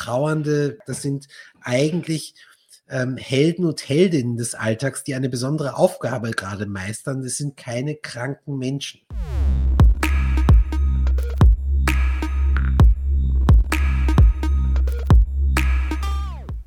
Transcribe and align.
Trauernde, 0.00 0.78
das 0.86 1.02
sind 1.02 1.28
eigentlich 1.60 2.34
ähm, 2.88 3.18
Helden 3.18 3.66
und 3.66 3.86
Heldinnen 3.86 4.38
des 4.38 4.54
Alltags, 4.54 5.04
die 5.04 5.14
eine 5.14 5.28
besondere 5.28 5.76
Aufgabe 5.76 6.30
gerade 6.30 6.64
meistern. 6.64 7.22
Das 7.22 7.36
sind 7.36 7.58
keine 7.58 7.96
kranken 7.96 8.56
Menschen. 8.56 9.02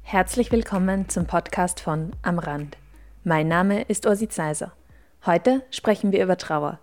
Herzlich 0.04 0.52
willkommen 0.52 1.10
zum 1.10 1.26
Podcast 1.26 1.80
von 1.80 2.12
Am 2.22 2.38
Rand. 2.38 2.78
Mein 3.24 3.48
Name 3.48 3.82
ist 3.82 4.06
Ursi 4.06 4.30
Zeiser. 4.30 4.74
Heute 5.26 5.64
sprechen 5.72 6.12
wir 6.12 6.24
über 6.24 6.38
Trauer. 6.38 6.80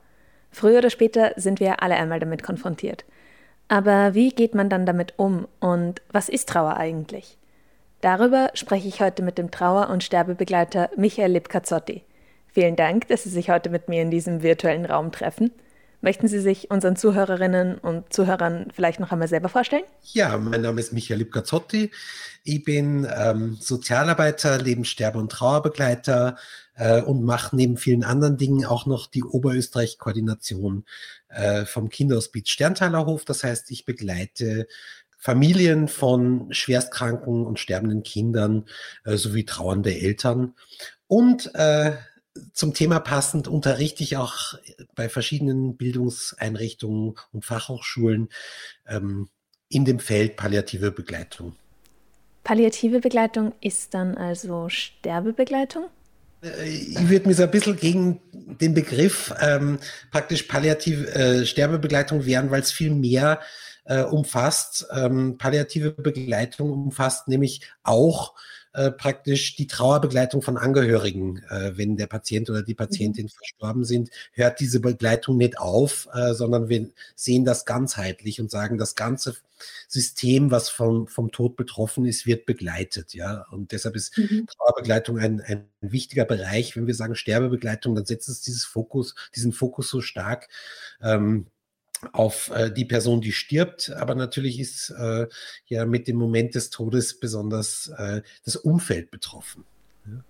Früher 0.51 0.79
oder 0.79 0.91
später 0.91 1.33
sind 1.37 1.61
wir 1.61 1.81
alle 1.81 1.95
einmal 1.95 2.19
damit 2.19 2.43
konfrontiert. 2.43 3.05
Aber 3.71 4.15
wie 4.15 4.31
geht 4.31 4.57
man 4.57 4.69
dann 4.69 4.85
damit 4.85 5.15
um 5.17 5.47
und 5.61 6.03
was 6.11 6.29
ist 6.29 6.49
Trauer 6.49 6.77
eigentlich? 6.77 7.39
Darüber 8.01 8.51
spreche 8.55 8.89
ich 8.89 9.01
heute 9.01 9.23
mit 9.23 9.39
dem 9.39 9.53
Trauer- 9.53 9.91
und 9.91 10.03
Sterbebegleiter 10.03 10.91
Michael 10.97 11.31
Lipkazzotti. 11.31 12.03
Vielen 12.49 12.75
Dank, 12.75 13.07
dass 13.07 13.23
Sie 13.23 13.29
sich 13.29 13.49
heute 13.49 13.71
mit 13.71 13.89
mir 13.89 14.03
in 14.03 14.11
diesem 14.11 14.43
virtuellen 14.43 14.87
Raum 14.87 15.13
treffen. 15.13 15.53
Möchten 16.01 16.27
Sie 16.27 16.41
sich 16.41 16.69
unseren 16.73 16.97
Zuhörerinnen 16.97 17.79
und 17.79 18.13
Zuhörern 18.13 18.73
vielleicht 18.75 18.99
noch 18.99 19.13
einmal 19.13 19.29
selber 19.29 19.49
vorstellen? 19.49 19.85
Ja, 20.03 20.37
mein 20.37 20.63
Name 20.63 20.81
ist 20.81 20.93
Michael 20.93 21.21
Lipkazzotti. 21.21 21.93
Ich 22.43 22.65
bin 22.65 23.07
ähm, 23.17 23.57
Sozialarbeiter, 23.61 24.59
Lebenssterbe- 24.59 25.19
und 25.19 25.31
Trauerbegleiter 25.31 26.37
äh, 26.75 27.03
und 27.03 27.23
mache 27.23 27.55
neben 27.55 27.77
vielen 27.77 28.03
anderen 28.03 28.37
Dingen 28.37 28.65
auch 28.65 28.87
noch 28.87 29.07
die 29.07 29.23
Oberösterreich-Koordination 29.23 30.87
äh, 31.31 31.65
vom 31.65 31.89
Kinderhospiz 31.89 32.49
Sterntalerhof. 32.49 33.25
Das 33.25 33.45
heißt, 33.45 33.71
ich 33.71 33.85
begleite 33.85 34.67
Familien 35.19 35.89
von 35.89 36.53
schwerstkranken 36.53 37.45
und 37.45 37.59
sterbenden 37.59 38.03
Kindern 38.03 38.67
äh, 39.05 39.17
sowie 39.17 39.45
trauernde 39.45 39.95
Eltern. 39.95 40.55
Und 41.07 41.55
äh, 41.55 41.97
zum 42.53 42.75
Thema 42.75 43.01
passend 43.01 43.49
unterrichte 43.49 44.03
ich 44.03 44.17
auch 44.17 44.55
bei 44.95 45.09
verschiedenen 45.09 45.77
Bildungseinrichtungen 45.77 47.17
und 47.33 47.45
Fachhochschulen 47.45 48.29
ähm, 48.87 49.29
in 49.69 49.85
dem 49.85 49.99
Feld 49.99 50.37
palliative 50.37 50.91
Begleitung. 50.91 51.57
Palliative 52.45 53.01
Begleitung 53.01 53.53
ist 53.61 53.95
dann 53.95 54.17
also 54.17 54.69
Sterbebegleitung? 54.69 55.87
Äh, 56.43 56.69
ich 56.69 57.09
würde 57.09 57.29
mich 57.29 57.37
so 57.37 57.45
ein 57.45 57.51
bisschen 57.51 57.77
gegen 57.77 58.21
den 58.33 58.75
Begriff 58.75 59.35
ähm, 59.41 59.79
praktisch 60.11 60.45
palliative 60.45 61.15
äh, 61.15 61.47
Sterbebegleitung 61.47 62.27
wehren, 62.27 62.51
weil 62.51 62.63
es 62.63 62.73
viel 62.73 62.91
mehr 62.91 63.41
äh, 63.85 64.03
umfasst. 64.03 64.87
Ähm, 64.95 65.39
palliative 65.39 65.93
Begleitung 65.93 66.73
umfasst 66.73 67.29
nämlich 67.29 67.63
auch 67.83 68.35
äh, 68.73 68.91
praktisch 68.91 69.57
die 69.57 69.67
Trauerbegleitung 69.67 70.43
von 70.43 70.57
Angehörigen, 70.57 71.43
äh, 71.51 71.77
wenn 71.77 71.97
der 71.97 72.07
Patient 72.07 72.49
oder 72.51 72.63
die 72.63 72.75
Patientin 72.75 73.25
mhm. 73.27 73.31
verstorben 73.31 73.85
sind, 73.85 74.11
hört 74.33 74.61
diese 74.61 74.81
Begleitung 74.81 75.37
nicht 75.37 75.59
auf, 75.59 76.09
äh, 76.15 76.35
sondern 76.35 76.69
wir 76.69 76.89
sehen 77.17 77.45
das 77.45 77.65
ganzheitlich 77.65 78.41
und 78.41 78.51
sagen, 78.51 78.79
das 78.79 78.95
ganze 78.95 79.37
System, 79.89 80.51
was 80.51 80.69
vom, 80.69 81.09
vom 81.09 81.33
Tod 81.33 81.57
betroffen 81.57 82.05
ist, 82.05 82.27
wird 82.27 82.47
begleitet. 82.47 83.13
Ja? 83.15 83.45
Und 83.51 83.73
deshalb 83.73 83.97
ist 83.97 84.17
mhm. 84.17 84.47
Trauerbegleitung 84.47 85.19
ein, 85.19 85.41
ein 85.41 85.69
wichtiger 85.81 86.25
Bereich. 86.25 86.77
Wenn 86.77 86.87
wir 86.87 86.95
sagen 86.95 87.17
Sterbebegleitung, 87.17 87.95
dann 87.95 88.07
setzt 88.07 88.29
es 88.29 88.41
dieses 88.41 88.65
Fokus, 88.65 89.15
diesen 89.35 89.53
Fokus 89.53 89.91
so 89.91 90.01
stark. 90.01 90.49
Ähm, 91.03 91.47
auf 92.13 92.51
äh, 92.55 92.71
die 92.71 92.85
Person, 92.85 93.21
die 93.21 93.33
stirbt. 93.33 93.91
Aber 93.91 94.15
natürlich 94.15 94.61
ist 94.61 94.91
äh, 94.91 95.27
ja 95.67 95.87
mit 95.87 96.09
dem 96.09 96.17
Moment 96.17 96.55
des 96.55 96.71
Todes 96.71 97.21
besonders 97.21 97.93
äh, 97.97 98.23
das 98.45 98.57
Umfeld 98.57 99.11
betroffen. 99.11 99.65
Ja. 100.07 100.25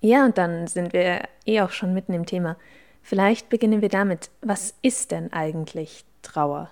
ja, 0.00 0.24
und 0.24 0.38
dann 0.38 0.66
sind 0.66 0.92
wir 0.92 1.28
eh 1.44 1.60
auch 1.60 1.70
schon 1.70 1.94
mitten 1.94 2.12
im 2.12 2.26
Thema. 2.26 2.56
Vielleicht 3.02 3.48
beginnen 3.48 3.82
wir 3.82 3.88
damit. 3.88 4.30
Was 4.40 4.74
ist 4.82 5.12
denn 5.12 5.32
eigentlich 5.32 6.04
Trauer? 6.22 6.70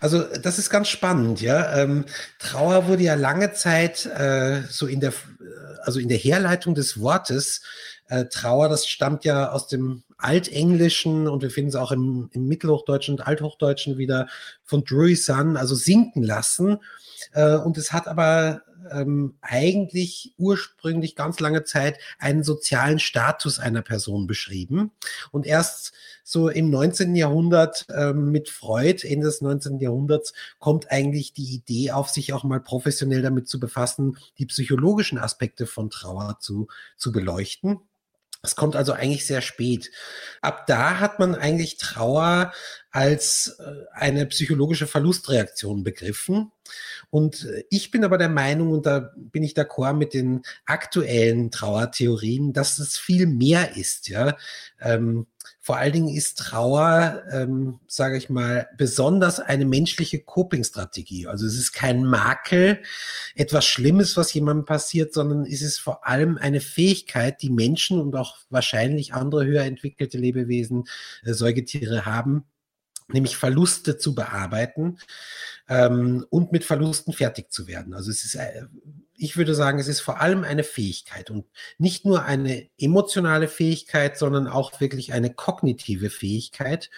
Also 0.00 0.22
das 0.22 0.58
ist 0.58 0.68
ganz 0.68 0.88
spannend, 0.88 1.40
ja. 1.40 1.78
Ähm, 1.78 2.04
Trauer 2.38 2.88
wurde 2.88 3.04
ja 3.04 3.14
lange 3.14 3.52
Zeit 3.52 4.04
äh, 4.06 4.62
so 4.68 4.86
in 4.86 5.00
der, 5.00 5.12
also 5.82 6.00
in 6.00 6.08
der 6.08 6.18
Herleitung 6.18 6.74
des 6.74 7.00
Wortes 7.00 7.62
äh, 8.08 8.26
Trauer, 8.26 8.68
das 8.68 8.86
stammt 8.86 9.24
ja 9.24 9.50
aus 9.50 9.66
dem 9.66 10.02
Altenglischen 10.18 11.26
und 11.28 11.42
wir 11.42 11.50
finden 11.50 11.70
es 11.70 11.76
auch 11.76 11.92
im, 11.92 12.28
im 12.32 12.46
Mittelhochdeutschen 12.46 13.14
und 13.14 13.26
Althochdeutschen 13.26 13.98
wieder 13.98 14.28
von 14.62 14.84
Drury 14.84 15.16
Sun, 15.16 15.56
also 15.56 15.74
sinken 15.74 16.22
lassen. 16.22 16.78
Äh, 17.32 17.56
und 17.56 17.78
es 17.78 17.92
hat 17.92 18.08
aber 18.08 18.62
ähm, 18.90 19.36
eigentlich 19.40 20.34
ursprünglich 20.38 21.16
ganz 21.16 21.40
lange 21.40 21.64
Zeit 21.64 21.98
einen 22.18 22.44
sozialen 22.44 22.98
Status 22.98 23.58
einer 23.58 23.82
Person 23.82 24.26
beschrieben. 24.26 24.92
Und 25.30 25.46
erst 25.46 25.92
so 26.22 26.48
im 26.48 26.70
19. 26.70 27.14
Jahrhundert 27.14 27.86
ähm, 27.94 28.30
mit 28.30 28.48
Freud, 28.48 29.06
Ende 29.06 29.26
des 29.26 29.42
19. 29.42 29.78
Jahrhunderts, 29.78 30.32
kommt 30.58 30.90
eigentlich 30.90 31.32
die 31.32 31.54
Idee 31.54 31.90
auf, 31.92 32.08
sich 32.08 32.32
auch 32.32 32.44
mal 32.44 32.60
professionell 32.60 33.22
damit 33.22 33.48
zu 33.48 33.60
befassen, 33.60 34.16
die 34.38 34.46
psychologischen 34.46 35.18
Aspekte 35.18 35.43
von 35.66 35.90
Trauer 35.90 36.38
zu, 36.40 36.68
zu 36.96 37.12
beleuchten. 37.12 37.80
Es 38.44 38.56
kommt 38.56 38.76
also 38.76 38.92
eigentlich 38.92 39.26
sehr 39.26 39.40
spät. 39.40 39.90
Ab 40.42 40.66
da 40.66 41.00
hat 41.00 41.18
man 41.18 41.34
eigentlich 41.34 41.78
Trauer 41.78 42.52
als 42.90 43.56
äh, 43.58 43.86
eine 43.92 44.26
psychologische 44.26 44.86
Verlustreaktion 44.86 45.82
begriffen. 45.82 46.52
Und 47.08 47.46
äh, 47.46 47.64
ich 47.70 47.90
bin 47.90 48.04
aber 48.04 48.18
der 48.18 48.28
Meinung, 48.28 48.70
und 48.72 48.84
da 48.84 49.12
bin 49.16 49.42
ich 49.42 49.54
d'accord 49.54 49.94
mit 49.94 50.12
den 50.12 50.42
aktuellen 50.66 51.50
Trauertheorien, 51.50 52.52
dass 52.52 52.78
es 52.78 52.98
viel 52.98 53.26
mehr 53.26 53.76
ist. 53.76 54.08
Ja, 54.08 54.36
ähm, 54.78 55.26
vor 55.64 55.78
allen 55.78 55.94
Dingen 55.94 56.14
ist 56.14 56.36
Trauer, 56.36 57.22
ähm, 57.32 57.80
sage 57.86 58.18
ich 58.18 58.28
mal, 58.28 58.68
besonders 58.76 59.40
eine 59.40 59.64
menschliche 59.64 60.20
Coping-Strategie. 60.20 61.26
Also 61.26 61.46
es 61.46 61.54
ist 61.54 61.72
kein 61.72 62.04
Makel, 62.04 62.82
etwas 63.34 63.64
Schlimmes, 63.64 64.18
was 64.18 64.34
jemandem 64.34 64.66
passiert, 64.66 65.14
sondern 65.14 65.46
es 65.46 65.62
ist 65.62 65.78
vor 65.78 66.06
allem 66.06 66.36
eine 66.36 66.60
Fähigkeit, 66.60 67.40
die 67.40 67.48
Menschen 67.48 67.98
und 67.98 68.14
auch 68.14 68.36
wahrscheinlich 68.50 69.14
andere 69.14 69.46
höher 69.46 69.62
entwickelte 69.62 70.18
Lebewesen, 70.18 70.84
äh, 71.24 71.32
Säugetiere 71.32 72.04
haben, 72.04 72.44
nämlich 73.08 73.36
Verluste 73.36 73.98
zu 73.98 74.14
bearbeiten 74.14 74.98
ähm, 75.68 76.26
und 76.30 76.52
mit 76.52 76.64
Verlusten 76.64 77.12
fertig 77.12 77.52
zu 77.52 77.66
werden. 77.66 77.94
Also 77.94 78.10
es 78.10 78.24
ist, 78.24 78.34
äh, 78.34 78.66
ich 79.16 79.36
würde 79.36 79.54
sagen, 79.54 79.78
es 79.78 79.88
ist 79.88 80.00
vor 80.00 80.20
allem 80.20 80.42
eine 80.42 80.64
Fähigkeit 80.64 81.30
und 81.30 81.46
nicht 81.78 82.04
nur 82.04 82.24
eine 82.24 82.68
emotionale 82.78 83.48
Fähigkeit, 83.48 84.18
sondern 84.18 84.48
auch 84.48 84.80
wirklich 84.80 85.12
eine 85.12 85.32
kognitive 85.32 86.10
Fähigkeit. 86.10 86.90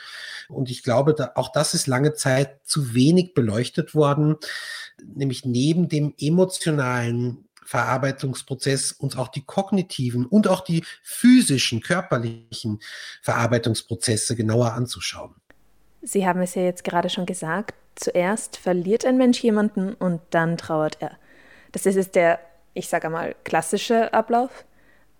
Und 0.48 0.70
ich 0.70 0.82
glaube, 0.82 1.14
da, 1.14 1.32
auch 1.34 1.50
das 1.52 1.74
ist 1.74 1.86
lange 1.86 2.14
Zeit 2.14 2.60
zu 2.64 2.94
wenig 2.94 3.34
beleuchtet 3.34 3.94
worden, 3.94 4.36
nämlich 5.04 5.44
neben 5.44 5.88
dem 5.88 6.14
emotionalen 6.18 7.46
Verarbeitungsprozess 7.64 8.92
uns 8.92 9.16
auch 9.16 9.28
die 9.28 9.44
kognitiven 9.44 10.24
und 10.24 10.46
auch 10.46 10.62
die 10.62 10.84
physischen, 11.02 11.80
körperlichen 11.80 12.80
Verarbeitungsprozesse 13.22 14.36
genauer 14.36 14.72
anzuschauen. 14.72 15.34
Sie 16.06 16.24
haben 16.24 16.40
es 16.40 16.54
ja 16.54 16.62
jetzt 16.62 16.84
gerade 16.84 17.10
schon 17.10 17.26
gesagt, 17.26 17.74
zuerst 17.96 18.58
verliert 18.58 19.04
ein 19.04 19.16
Mensch 19.16 19.40
jemanden 19.40 19.92
und 19.94 20.20
dann 20.30 20.56
trauert 20.56 20.98
er. 21.00 21.12
Das 21.72 21.84
ist 21.84 21.96
jetzt 21.96 22.14
der, 22.14 22.38
ich 22.74 22.88
sage 22.88 23.10
mal, 23.10 23.34
klassische 23.42 24.14
Ablauf. 24.14 24.64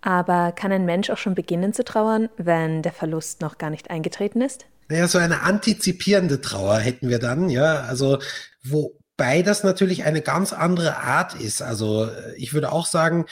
Aber 0.00 0.52
kann 0.52 0.70
ein 0.70 0.84
Mensch 0.84 1.10
auch 1.10 1.18
schon 1.18 1.34
beginnen 1.34 1.72
zu 1.72 1.82
trauern, 1.82 2.28
wenn 2.36 2.82
der 2.82 2.92
Verlust 2.92 3.40
noch 3.40 3.58
gar 3.58 3.70
nicht 3.70 3.90
eingetreten 3.90 4.40
ist? 4.40 4.66
Naja, 4.88 5.08
so 5.08 5.18
eine 5.18 5.42
antizipierende 5.42 6.40
Trauer 6.40 6.78
hätten 6.78 7.08
wir 7.08 7.18
dann, 7.18 7.48
ja. 7.48 7.80
Also, 7.80 8.20
wobei 9.18 9.42
das 9.42 9.64
natürlich 9.64 10.04
eine 10.04 10.20
ganz 10.20 10.52
andere 10.52 10.98
Art 10.98 11.34
ist. 11.34 11.62
Also, 11.62 12.08
ich 12.36 12.52
würde 12.52 12.72
auch 12.72 12.86
sagen, 12.86 13.26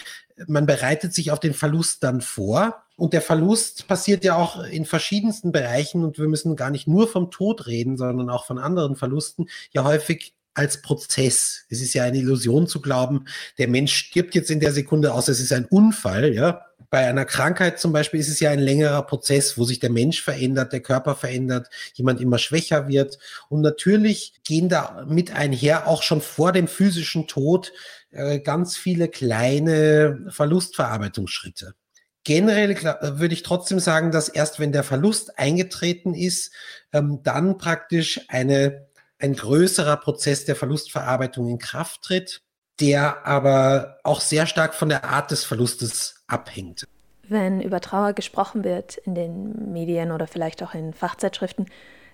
man 0.47 0.67
bereitet 0.67 1.14
sich 1.14 1.31
auf 1.31 1.41
den 1.41 1.55
Verlust 1.55 2.03
dann 2.03 2.20
vor. 2.20 2.82
Und 2.97 3.12
der 3.12 3.23
Verlust 3.23 3.87
passiert 3.88 4.25
ja 4.25 4.37
auch 4.37 4.62
in 4.64 4.85
verschiedensten 4.85 5.53
Bereichen. 5.53 6.05
Und 6.05 6.19
wir 6.19 6.29
müssen 6.29 6.56
gar 6.56 6.70
nicht 6.70 6.87
nur 6.87 7.08
vom 7.08 7.31
Tod 7.31 7.67
reden, 7.67 7.97
sondern 7.97 8.31
auch 8.31 8.47
von 8.47 8.58
anderen 8.58 8.97
Verlusten, 8.97 9.49
ja 9.73 9.85
häufig 9.85 10.35
als 10.55 10.81
Prozess. 10.81 11.65
Es 11.69 11.83
ist 11.83 11.95
ja 11.95 12.05
eine 12.05 12.19
Illusion 12.19 12.67
zu 12.67 12.81
glauben, 12.81 13.27
der 13.59 13.69
Mensch 13.69 13.95
stirbt 13.95 14.35
jetzt 14.35 14.51
in 14.51 14.61
der 14.61 14.73
Sekunde 14.73 15.12
aus, 15.12 15.29
es 15.29 15.41
ist 15.41 15.53
ein 15.53 15.67
Unfall, 15.67 16.33
ja. 16.33 16.65
Bei 16.91 17.09
einer 17.09 17.25
Krankheit 17.25 17.81
zum 17.81 17.93
Beispiel 17.93 18.21
ist 18.21 18.29
es 18.29 18.39
ja 18.39 18.51
ein 18.51 18.61
längerer 18.61 19.03
Prozess, 19.03 19.59
wo 19.59 19.65
sich 19.65 19.81
der 19.81 19.91
Mensch 19.91 20.23
verändert, 20.23 20.73
der 20.73 20.81
Körper 20.81 21.17
verändert, 21.17 21.69
jemand 21.95 22.21
immer 22.21 22.39
schwächer 22.39 22.87
wird. 22.87 23.19
Und 23.49 23.62
natürlich 23.62 24.35
gehen 24.45 24.69
da 24.69 25.05
mit 25.09 25.35
einher 25.35 25.89
auch 25.89 26.05
schon 26.05 26.21
vor 26.21 26.53
dem 26.53 26.69
physischen 26.69 27.27
Tod 27.27 27.73
äh, 28.12 28.39
ganz 28.39 28.77
viele 28.77 29.09
kleine 29.09 30.25
Verlustverarbeitungsschritte. 30.29 31.75
Generell 32.23 32.71
äh, 32.71 33.19
würde 33.19 33.35
ich 33.35 33.43
trotzdem 33.43 33.81
sagen, 33.81 34.12
dass 34.12 34.29
erst 34.29 34.61
wenn 34.61 34.71
der 34.71 34.85
Verlust 34.85 35.39
eingetreten 35.39 36.15
ist, 36.15 36.53
ähm, 36.93 37.21
dann 37.25 37.59
praktisch 37.59 38.21
eine 38.29 38.87
ein 39.25 39.35
größerer 39.35 39.97
Prozess 39.97 40.44
der 40.44 40.55
Verlustverarbeitung 40.55 41.49
in 41.49 41.59
Kraft 41.59 42.03
tritt, 42.03 42.43
der 42.81 43.26
aber 43.26 43.99
auch 44.05 44.21
sehr 44.21 44.47
stark 44.47 44.75
von 44.75 44.91
der 44.91 45.05
Art 45.05 45.31
des 45.31 45.44
Verlustes 45.44 46.25
abhängt. 46.26 46.87
Wenn 47.26 47.62
über 47.62 47.81
Trauer 47.81 48.12
gesprochen 48.12 48.65
wird 48.65 48.99
in 48.99 49.15
den 49.15 49.73
Medien 49.73 50.12
oder 50.12 50.26
vielleicht 50.26 50.62
auch 50.62 50.75
in 50.75 50.93
Fachzeitschriften, 50.93 51.67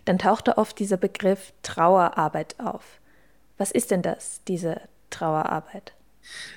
dann 0.04 0.18
taucht 0.18 0.48
da 0.48 0.52
oft 0.52 0.78
dieser 0.78 0.96
Begriff 0.96 1.52
Trauerarbeit 1.62 2.54
auf. 2.60 3.00
Was 3.58 3.72
ist 3.72 3.90
denn 3.90 4.02
das, 4.02 4.40
diese 4.46 4.80
Trauerarbeit? 5.10 5.92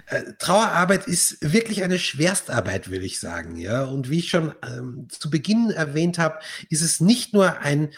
Äh, 0.08 0.34
Trauerarbeit 0.38 1.08
ist 1.08 1.38
wirklich 1.42 1.84
eine 1.84 1.98
Schwerstarbeit, 1.98 2.92
würde 2.92 3.06
ich 3.06 3.20
sagen. 3.20 3.58
Ja, 3.58 3.86
und 3.86 4.10
wie 4.10 4.20
ich 4.20 4.30
schon 4.30 4.54
ähm, 4.64 5.08
zu 5.10 5.32
Beginn 5.32 5.72
erwähnt 5.72 6.20
habe, 6.20 6.40
ist 6.70 6.82
es 6.82 7.00
nicht 7.00 7.34
nur 7.34 7.60
ein 7.60 7.90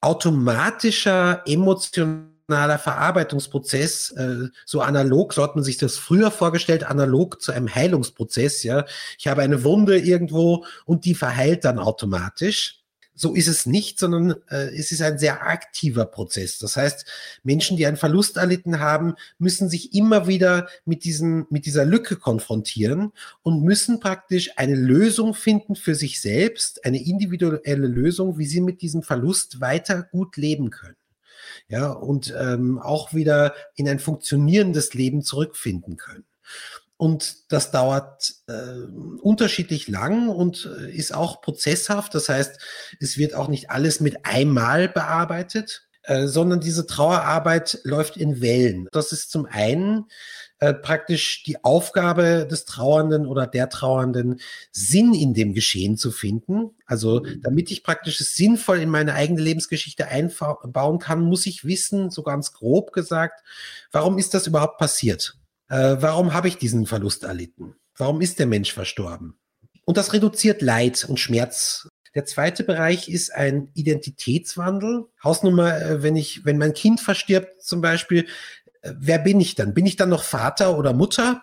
automatischer 0.00 1.42
emotionaler 1.46 2.78
Verarbeitungsprozess, 2.78 4.12
äh, 4.12 4.48
so 4.64 4.80
analog, 4.80 5.32
so 5.32 5.42
hat 5.42 5.56
man 5.56 5.64
sich 5.64 5.78
das 5.78 5.96
früher 5.96 6.30
vorgestellt, 6.30 6.84
analog 6.84 7.40
zu 7.42 7.52
einem 7.52 7.74
Heilungsprozess. 7.74 8.62
Ja, 8.62 8.84
ich 9.18 9.26
habe 9.26 9.42
eine 9.42 9.64
Wunde 9.64 9.98
irgendwo 9.98 10.64
und 10.84 11.04
die 11.04 11.14
verheilt 11.14 11.64
dann 11.64 11.78
automatisch 11.78 12.85
so 13.16 13.34
ist 13.34 13.48
es 13.48 13.66
nicht, 13.66 13.98
sondern 13.98 14.34
äh, 14.48 14.68
es 14.76 14.92
ist 14.92 15.00
ein 15.02 15.18
sehr 15.18 15.46
aktiver 15.46 16.04
Prozess. 16.04 16.58
Das 16.58 16.76
heißt, 16.76 17.06
Menschen, 17.42 17.76
die 17.76 17.86
einen 17.86 17.96
Verlust 17.96 18.36
erlitten 18.36 18.78
haben, 18.78 19.14
müssen 19.38 19.70
sich 19.70 19.94
immer 19.94 20.28
wieder 20.28 20.68
mit, 20.84 21.02
diesem, 21.04 21.46
mit 21.50 21.64
dieser 21.64 21.86
Lücke 21.86 22.16
konfrontieren 22.16 23.12
und 23.42 23.64
müssen 23.64 24.00
praktisch 24.00 24.50
eine 24.56 24.76
Lösung 24.76 25.34
finden 25.34 25.74
für 25.74 25.94
sich 25.94 26.20
selbst, 26.20 26.84
eine 26.84 27.02
individuelle 27.02 27.86
Lösung, 27.86 28.38
wie 28.38 28.46
sie 28.46 28.60
mit 28.60 28.82
diesem 28.82 29.02
Verlust 29.02 29.60
weiter 29.60 30.02
gut 30.02 30.36
leben 30.36 30.70
können. 30.70 30.96
Ja, 31.68 31.90
und 31.90 32.34
ähm, 32.38 32.78
auch 32.78 33.14
wieder 33.14 33.54
in 33.74 33.88
ein 33.88 33.98
funktionierendes 33.98 34.94
Leben 34.94 35.22
zurückfinden 35.22 35.96
können. 35.96 36.24
Und 36.98 37.52
das 37.52 37.70
dauert 37.70 38.34
äh, 38.46 38.52
unterschiedlich 39.20 39.88
lang 39.88 40.28
und 40.28 40.70
äh, 40.80 40.90
ist 40.90 41.14
auch 41.14 41.42
prozesshaft. 41.42 42.14
Das 42.14 42.28
heißt, 42.28 42.58
es 43.00 43.18
wird 43.18 43.34
auch 43.34 43.48
nicht 43.48 43.70
alles 43.70 44.00
mit 44.00 44.24
einmal 44.24 44.88
bearbeitet, 44.88 45.86
äh, 46.04 46.26
sondern 46.26 46.60
diese 46.60 46.86
Trauerarbeit 46.86 47.80
läuft 47.84 48.16
in 48.16 48.40
Wellen. 48.40 48.88
Das 48.92 49.12
ist 49.12 49.30
zum 49.30 49.44
einen 49.44 50.06
äh, 50.58 50.72
praktisch 50.72 51.42
die 51.42 51.64
Aufgabe 51.64 52.46
des 52.50 52.64
Trauernden 52.64 53.26
oder 53.26 53.46
der 53.46 53.68
Trauernden, 53.68 54.40
Sinn 54.72 55.12
in 55.12 55.34
dem 55.34 55.52
Geschehen 55.52 55.98
zu 55.98 56.10
finden. 56.10 56.70
Also 56.86 57.20
mhm. 57.20 57.42
damit 57.42 57.70
ich 57.70 57.82
praktisch 57.82 58.20
es 58.22 58.34
sinnvoll 58.36 58.78
in 58.78 58.88
meine 58.88 59.12
eigene 59.12 59.42
Lebensgeschichte 59.42 60.06
einbauen 60.06 60.98
kann, 60.98 61.20
muss 61.20 61.44
ich 61.44 61.66
wissen, 61.66 62.10
so 62.10 62.22
ganz 62.22 62.52
grob 62.52 62.92
gesagt, 62.92 63.42
warum 63.92 64.16
ist 64.16 64.32
das 64.32 64.46
überhaupt 64.46 64.78
passiert? 64.78 65.36
Äh, 65.68 65.96
warum 66.00 66.32
habe 66.32 66.48
ich 66.48 66.58
diesen 66.58 66.86
Verlust 66.86 67.24
erlitten? 67.24 67.74
Warum 67.96 68.20
ist 68.20 68.38
der 68.38 68.46
Mensch 68.46 68.72
verstorben? 68.72 69.38
Und 69.84 69.96
das 69.96 70.12
reduziert 70.12 70.62
Leid 70.62 71.06
und 71.08 71.20
Schmerz. 71.20 71.88
Der 72.14 72.24
zweite 72.24 72.64
Bereich 72.64 73.08
ist 73.08 73.34
ein 73.34 73.70
Identitätswandel. 73.74 75.06
Hausnummer, 75.22 75.80
äh, 75.80 76.02
wenn 76.02 76.16
ich, 76.16 76.44
wenn 76.44 76.58
mein 76.58 76.74
Kind 76.74 77.00
verstirbt 77.00 77.62
zum 77.62 77.80
Beispiel, 77.80 78.26
äh, 78.82 78.92
wer 78.98 79.18
bin 79.18 79.40
ich 79.40 79.54
dann? 79.54 79.74
Bin 79.74 79.86
ich 79.86 79.96
dann 79.96 80.08
noch 80.08 80.22
Vater 80.22 80.78
oder 80.78 80.92
Mutter? 80.92 81.42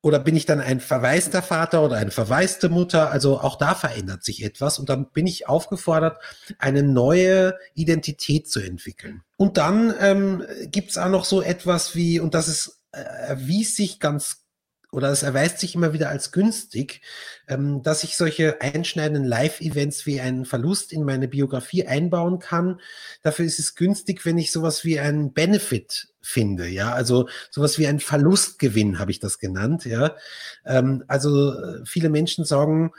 Oder 0.00 0.20
bin 0.20 0.36
ich 0.36 0.46
dann 0.46 0.60
ein 0.60 0.78
verwaister 0.78 1.42
Vater 1.42 1.82
oder 1.82 1.96
eine 1.96 2.12
verwaiste 2.12 2.68
Mutter? 2.68 3.10
Also 3.10 3.40
auch 3.40 3.56
da 3.56 3.74
verändert 3.74 4.22
sich 4.22 4.44
etwas 4.44 4.78
und 4.78 4.88
dann 4.88 5.10
bin 5.10 5.26
ich 5.26 5.48
aufgefordert, 5.48 6.22
eine 6.58 6.84
neue 6.84 7.56
Identität 7.74 8.48
zu 8.48 8.60
entwickeln. 8.60 9.22
Und 9.36 9.56
dann 9.56 9.92
ähm, 10.00 10.44
gibt 10.66 10.90
es 10.90 10.98
auch 10.98 11.08
noch 11.08 11.24
so 11.24 11.42
etwas 11.42 11.96
wie, 11.96 12.20
und 12.20 12.34
das 12.34 12.46
ist 12.46 12.77
erwies 12.92 13.76
sich 13.76 14.00
ganz 14.00 14.48
oder 14.90 15.10
es 15.10 15.22
erweist 15.22 15.58
sich 15.58 15.74
immer 15.74 15.92
wieder 15.92 16.08
als 16.08 16.32
günstig, 16.32 17.02
ähm, 17.46 17.82
dass 17.82 18.04
ich 18.04 18.16
solche 18.16 18.60
einschneidenden 18.62 19.24
Live-Events 19.24 20.06
wie 20.06 20.20
einen 20.20 20.46
Verlust 20.46 20.92
in 20.92 21.04
meine 21.04 21.28
Biografie 21.28 21.86
einbauen 21.86 22.38
kann. 22.38 22.80
Dafür 23.22 23.44
ist 23.44 23.58
es 23.58 23.74
günstig, 23.74 24.24
wenn 24.24 24.38
ich 24.38 24.50
sowas 24.50 24.84
wie 24.84 24.98
einen 24.98 25.34
Benefit 25.34 26.08
finde, 26.22 26.68
ja, 26.68 26.92
also 26.92 27.28
sowas 27.50 27.78
wie 27.78 27.86
ein 27.86 28.00
Verlustgewinn 28.00 28.98
habe 28.98 29.10
ich 29.10 29.20
das 29.20 29.38
genannt, 29.38 29.84
ja. 29.84 30.16
Ähm, 30.64 31.04
also 31.06 31.52
äh, 31.52 31.84
viele 31.84 32.08
Menschen 32.08 32.44
sagen, 32.44 32.92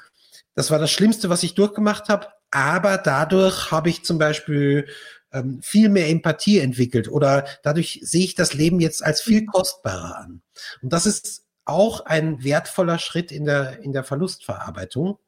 das 0.56 0.72
war 0.72 0.80
das 0.80 0.92
Schlimmste, 0.92 1.30
was 1.30 1.44
ich 1.44 1.56
durchgemacht 1.56 2.10
habe, 2.10 2.28
aber 2.52 2.98
dadurch 2.98 3.72
habe 3.72 3.90
ich 3.90 4.04
zum 4.04 4.18
Beispiel 4.18 4.88
ähm, 5.31 5.62
viel 5.62 5.90
mehr 5.90 6.10
Empathie 6.10 6.60
entwickelt 6.60 7.08
oder 7.08 7.46
dadurch 7.64 8.00
sehe 8.04 8.24
ich 8.24 8.36
das 8.36 8.54
Leben 8.54 8.80
jetzt 8.80 9.04
als 9.04 9.22
viel 9.22 9.42
mhm. 9.42 9.48
kostbarer 9.48 10.18
an. 10.18 10.42
Und 10.81 10.94
das 10.94 11.06
ist 11.06 11.46
auch 11.66 12.06
ein 12.06 12.44
wertvoller 12.44 13.00
Schritt 13.00 13.31
in 13.31 13.46
der, 13.46 13.81
in 13.84 13.94
der 13.94 14.04
Verlustverarbeitung. 14.04 15.20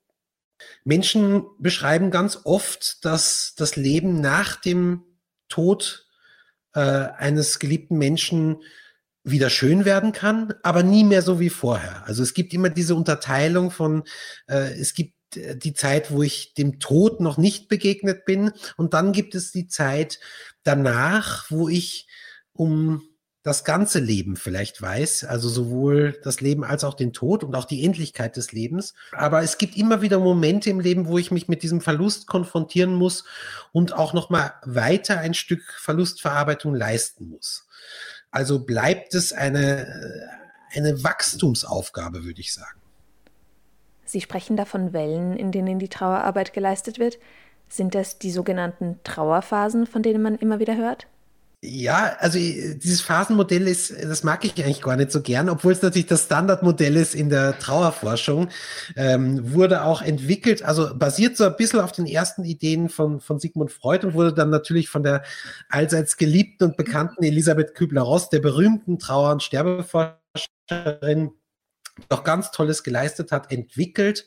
Menschen 0.83 1.45
beschreiben 1.59 2.11
ganz 2.11 2.39
oft, 2.43 3.03
dass 3.05 3.53
das 3.55 3.75
Leben 3.75 4.21
nach 4.21 4.55
dem 4.55 5.03
Tod 5.49 6.07
äh, 6.73 6.79
eines 6.79 7.59
geliebten 7.59 7.97
Menschen 7.97 8.61
wieder 9.23 9.49
schön 9.49 9.85
werden 9.85 10.13
kann, 10.13 10.53
aber 10.63 10.81
nie 10.81 11.03
mehr 11.03 11.21
so 11.21 11.39
wie 11.39 11.49
vorher. 11.49 12.03
Also 12.07 12.23
es 12.23 12.33
gibt 12.33 12.53
immer 12.53 12.69
diese 12.69 12.95
Unterteilung 12.95 13.69
von, 13.69 14.03
äh, 14.47 14.73
es 14.79 14.93
gibt 14.93 15.13
die 15.35 15.73
Zeit, 15.73 16.11
wo 16.11 16.23
ich 16.23 16.53
dem 16.53 16.79
Tod 16.79 17.19
noch 17.19 17.37
nicht 17.37 17.67
begegnet 17.67 18.25
bin. 18.25 18.51
Und 18.77 18.93
dann 18.93 19.11
gibt 19.11 19.35
es 19.35 19.51
die 19.51 19.67
Zeit 19.67 20.19
danach, 20.63 21.49
wo 21.49 21.69
ich 21.69 22.07
um 22.53 23.03
das 23.43 23.63
ganze 23.63 23.99
Leben 23.99 24.35
vielleicht 24.35 24.81
weiß, 24.81 25.23
also 25.23 25.49
sowohl 25.49 26.19
das 26.23 26.41
Leben 26.41 26.63
als 26.63 26.83
auch 26.83 26.93
den 26.93 27.11
Tod 27.11 27.43
und 27.43 27.55
auch 27.55 27.65
die 27.65 27.83
Endlichkeit 27.83 28.37
des 28.37 28.51
Lebens. 28.51 28.93
Aber 29.13 29.41
es 29.41 29.57
gibt 29.57 29.75
immer 29.77 30.03
wieder 30.03 30.19
Momente 30.19 30.69
im 30.69 30.79
Leben, 30.79 31.07
wo 31.07 31.17
ich 31.17 31.31
mich 31.31 31.47
mit 31.47 31.63
diesem 31.63 31.81
Verlust 31.81 32.27
konfrontieren 32.27 32.93
muss 32.93 33.23
und 33.71 33.93
auch 33.93 34.13
noch 34.13 34.29
mal 34.29 34.53
weiter 34.63 35.19
ein 35.19 35.33
Stück 35.33 35.63
Verlustverarbeitung 35.79 36.75
leisten 36.75 37.29
muss. 37.29 37.67
Also 38.29 38.59
bleibt 38.59 39.15
es 39.15 39.33
eine, 39.33 40.29
eine 40.73 41.03
Wachstumsaufgabe, 41.03 42.23
würde 42.23 42.41
ich 42.41 42.53
sagen. 42.53 42.80
Sie 44.11 44.19
sprechen 44.19 44.57
da 44.57 44.65
von 44.65 44.91
Wellen, 44.91 45.37
in 45.37 45.53
denen 45.53 45.79
die 45.79 45.87
Trauerarbeit 45.87 46.51
geleistet 46.51 46.99
wird. 46.99 47.17
Sind 47.69 47.95
das 47.95 48.19
die 48.19 48.31
sogenannten 48.31 48.99
Trauerphasen, 49.05 49.87
von 49.87 50.03
denen 50.03 50.21
man 50.21 50.35
immer 50.35 50.59
wieder 50.59 50.75
hört? 50.75 51.07
Ja, 51.63 52.17
also 52.19 52.37
äh, 52.37 52.75
dieses 52.75 52.99
Phasenmodell 52.99 53.69
ist, 53.69 53.93
das 54.03 54.23
mag 54.23 54.43
ich 54.43 54.61
eigentlich 54.61 54.81
gar 54.81 54.97
nicht 54.97 55.13
so 55.13 55.21
gern, 55.21 55.47
obwohl 55.47 55.71
es 55.71 55.81
natürlich 55.81 56.07
das 56.07 56.25
Standardmodell 56.25 56.97
ist 56.97 57.15
in 57.15 57.29
der 57.29 57.57
Trauerforschung, 57.57 58.49
ähm, 58.97 59.53
wurde 59.53 59.85
auch 59.85 60.01
entwickelt, 60.01 60.61
also 60.63 60.93
basiert 60.93 61.37
so 61.37 61.45
ein 61.45 61.55
bisschen 61.55 61.79
auf 61.79 61.93
den 61.93 62.05
ersten 62.07 62.43
Ideen 62.43 62.89
von, 62.89 63.21
von 63.21 63.39
Sigmund 63.39 63.71
Freud 63.71 64.05
und 64.05 64.13
wurde 64.13 64.33
dann 64.33 64.49
natürlich 64.49 64.89
von 64.89 65.03
der 65.03 65.23
allseits 65.69 66.17
geliebten 66.17 66.65
und 66.65 66.75
bekannten 66.75 67.23
Elisabeth 67.23 67.75
Kübler-Ross, 67.75 68.29
der 68.29 68.39
berühmten 68.39 68.99
Trauer- 68.99 69.31
und 69.31 69.43
Sterbeforscherin, 69.43 71.31
noch 72.09 72.23
ganz 72.23 72.51
Tolles 72.51 72.83
geleistet 72.83 73.31
hat, 73.31 73.51
entwickelt 73.51 74.25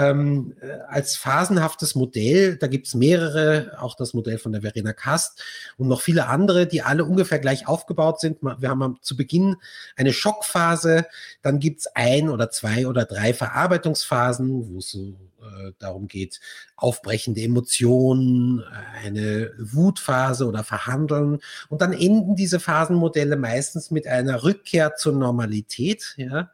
ähm, 0.00 0.54
äh, 0.60 0.78
als 0.88 1.16
phasenhaftes 1.16 1.94
Modell. 1.94 2.56
Da 2.56 2.66
gibt 2.66 2.86
es 2.86 2.94
mehrere, 2.94 3.76
auch 3.80 3.94
das 3.94 4.14
Modell 4.14 4.38
von 4.38 4.52
der 4.52 4.62
Verena 4.62 4.92
Kast 4.92 5.42
und 5.76 5.88
noch 5.88 6.00
viele 6.00 6.26
andere, 6.26 6.66
die 6.66 6.82
alle 6.82 7.04
ungefähr 7.04 7.38
gleich 7.38 7.68
aufgebaut 7.68 8.20
sind. 8.20 8.38
Wir 8.42 8.70
haben 8.70 8.98
zu 9.02 9.16
Beginn 9.16 9.56
eine 9.96 10.12
Schockphase, 10.12 11.06
dann 11.42 11.58
gibt 11.58 11.80
es 11.80 11.86
ein 11.94 12.28
oder 12.28 12.50
zwei 12.50 12.86
oder 12.86 13.04
drei 13.04 13.34
Verarbeitungsphasen, 13.34 14.72
wo 14.72 14.78
es 14.78 14.90
so 14.90 15.16
äh, 15.40 15.72
darum 15.78 16.08
geht, 16.08 16.40
aufbrechende 16.76 17.42
Emotionen, 17.42 18.62
eine 19.04 19.52
Wutphase 19.58 20.46
oder 20.46 20.64
Verhandeln. 20.64 21.40
Und 21.68 21.82
dann 21.82 21.92
enden 21.92 22.36
diese 22.36 22.60
Phasenmodelle 22.60 23.36
meistens 23.36 23.90
mit 23.90 24.06
einer 24.06 24.44
Rückkehr 24.44 24.94
zur 24.96 25.12
Normalität. 25.12 26.14
Ja. 26.16 26.50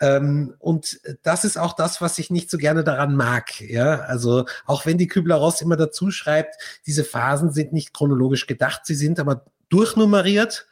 Ähm, 0.00 0.54
und 0.58 1.00
das 1.22 1.44
ist 1.44 1.58
auch 1.58 1.74
das, 1.74 2.00
was 2.00 2.18
ich 2.18 2.30
nicht 2.30 2.50
so 2.50 2.58
gerne 2.58 2.84
daran 2.84 3.14
mag. 3.14 3.60
Ja, 3.60 4.00
also 4.00 4.44
auch 4.66 4.86
wenn 4.86 4.98
die 4.98 5.08
Kübler-Ross 5.08 5.60
immer 5.60 5.76
dazu 5.76 6.10
schreibt, 6.10 6.56
diese 6.86 7.04
Phasen 7.04 7.52
sind 7.52 7.72
nicht 7.72 7.94
chronologisch 7.94 8.46
gedacht, 8.46 8.82
sie 8.84 8.94
sind 8.94 9.18
aber 9.18 9.44
durchnummeriert 9.68 10.66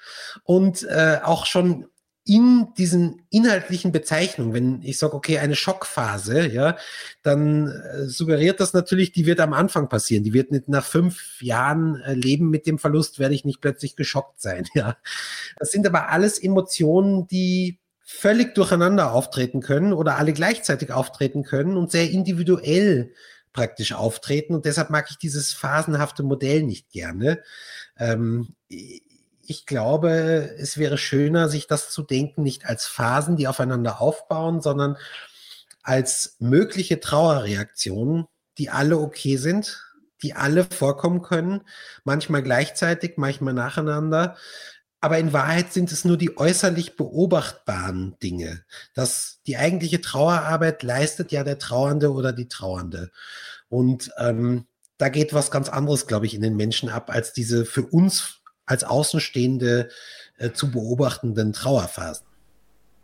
und 0.45 0.85
äh, 0.85 1.19
auch 1.23 1.47
schon 1.47 1.87
in 2.29 2.75
diesen 2.77 3.23
inhaltlichen 3.31 3.93
Bezeichnungen, 3.93 4.53
wenn 4.53 4.83
ich 4.83 4.99
sage, 4.99 5.15
okay, 5.15 5.39
eine 5.39 5.55
Schockphase, 5.55 6.49
ja, 6.49 6.77
dann 7.23 7.69
äh, 7.69 8.07
suggeriert 8.07 8.59
das 8.59 8.73
natürlich, 8.73 9.13
die 9.13 9.27
wird 9.27 9.39
am 9.39 9.53
Anfang 9.53 9.89
passieren. 9.89 10.25
Die 10.25 10.33
wird 10.33 10.51
nicht 10.51 10.69
nach 10.69 10.85
fünf 10.85 11.41
Jahren 11.41 12.01
äh, 12.01 12.15
Leben 12.15 12.51
mit 12.51 12.67
dem 12.67 12.81
Verlust, 12.81 13.21
werde 13.21 13.37
ich 13.37 13.45
nicht 13.45 13.61
plötzlich 13.61 13.95
geschockt 13.95 14.41
sein, 14.41 14.67
ja. 14.75 14.97
Das 15.57 15.71
sind 15.71 15.87
aber 15.87 16.09
alles 16.09 16.43
Emotionen, 16.43 17.29
die 17.29 17.79
völlig 18.09 18.55
durcheinander 18.55 19.13
auftreten 19.13 19.61
können 19.61 19.93
oder 19.93 20.17
alle 20.17 20.33
gleichzeitig 20.33 20.93
auftreten 20.93 21.43
können 21.43 21.77
und 21.77 21.91
sehr 21.91 22.09
individuell 22.09 23.13
praktisch 23.53 23.95
auftreten. 23.95 24.55
Und 24.55 24.65
deshalb 24.65 24.91
mag 24.91 25.09
ich 25.11 25.19
dieses 25.19 25.53
phasenhafte 25.53 26.23
Modell 26.23 26.63
nicht 26.63 26.89
gerne. 26.91 27.43
Ähm, 27.99 28.55
ich 28.69 29.67
glaube, 29.67 30.55
es 30.57 30.79
wäre 30.79 30.99
schöner, 30.99 31.49
sich 31.49 31.67
das 31.67 31.91
zu 31.91 32.03
denken, 32.03 32.45
nicht 32.45 32.65
als 32.65 32.87
Phasen, 32.87 33.37
die 33.37 33.49
aufeinander 33.49 34.01
aufbauen, 34.01 34.61
sondern 34.61 34.97
als 35.83 36.37
mögliche 36.39 37.01
Trauerreaktionen, 37.01 38.27
die 38.59 38.71
alle 38.71 38.99
okay 38.99 39.37
sind, 39.37 39.83
die 40.23 40.35
alle 40.35 40.65
vorkommen 40.65 41.23
können, 41.23 41.63
manchmal 42.05 42.43
gleichzeitig, 42.43 43.15
manchmal 43.17 43.55
nacheinander. 43.55 44.37
Aber 45.07 45.21
in 45.21 45.33
Wahrheit 45.33 45.73
sind 45.73 45.93
es 45.93 46.05
nur 46.05 46.17
die 46.17 46.37
äußerlich 46.37 46.97
beobachtbaren 46.97 48.17
Dinge. 48.25 48.65
Das, 48.93 49.39
die 49.47 49.57
eigentliche 49.57 50.01
Trauerarbeit 50.01 50.83
leistet 50.83 51.31
ja 51.31 51.45
der 51.45 51.61
Trauernde 51.61 52.11
oder 52.13 52.33
die 52.33 52.49
Trauernde. 52.49 53.13
Und 53.69 54.11
ähm, 54.19 54.67
da 54.99 55.09
geht 55.09 55.33
was 55.33 55.53
ganz 55.53 55.69
anderes, 55.69 56.09
glaube 56.09 56.27
ich, 56.27 56.35
in 56.35 56.43
den 56.43 56.57
Menschen 56.57 56.89
ab, 56.89 57.09
als 57.09 57.33
diese 57.33 57.65
für 57.65 57.85
uns 57.85 58.41
als 58.65 58.83
Außenstehende 58.83 59.91
äh, 60.39 60.51
zu 60.51 60.73
beobachtenden 60.73 61.53
Trauerphasen. 61.53 62.27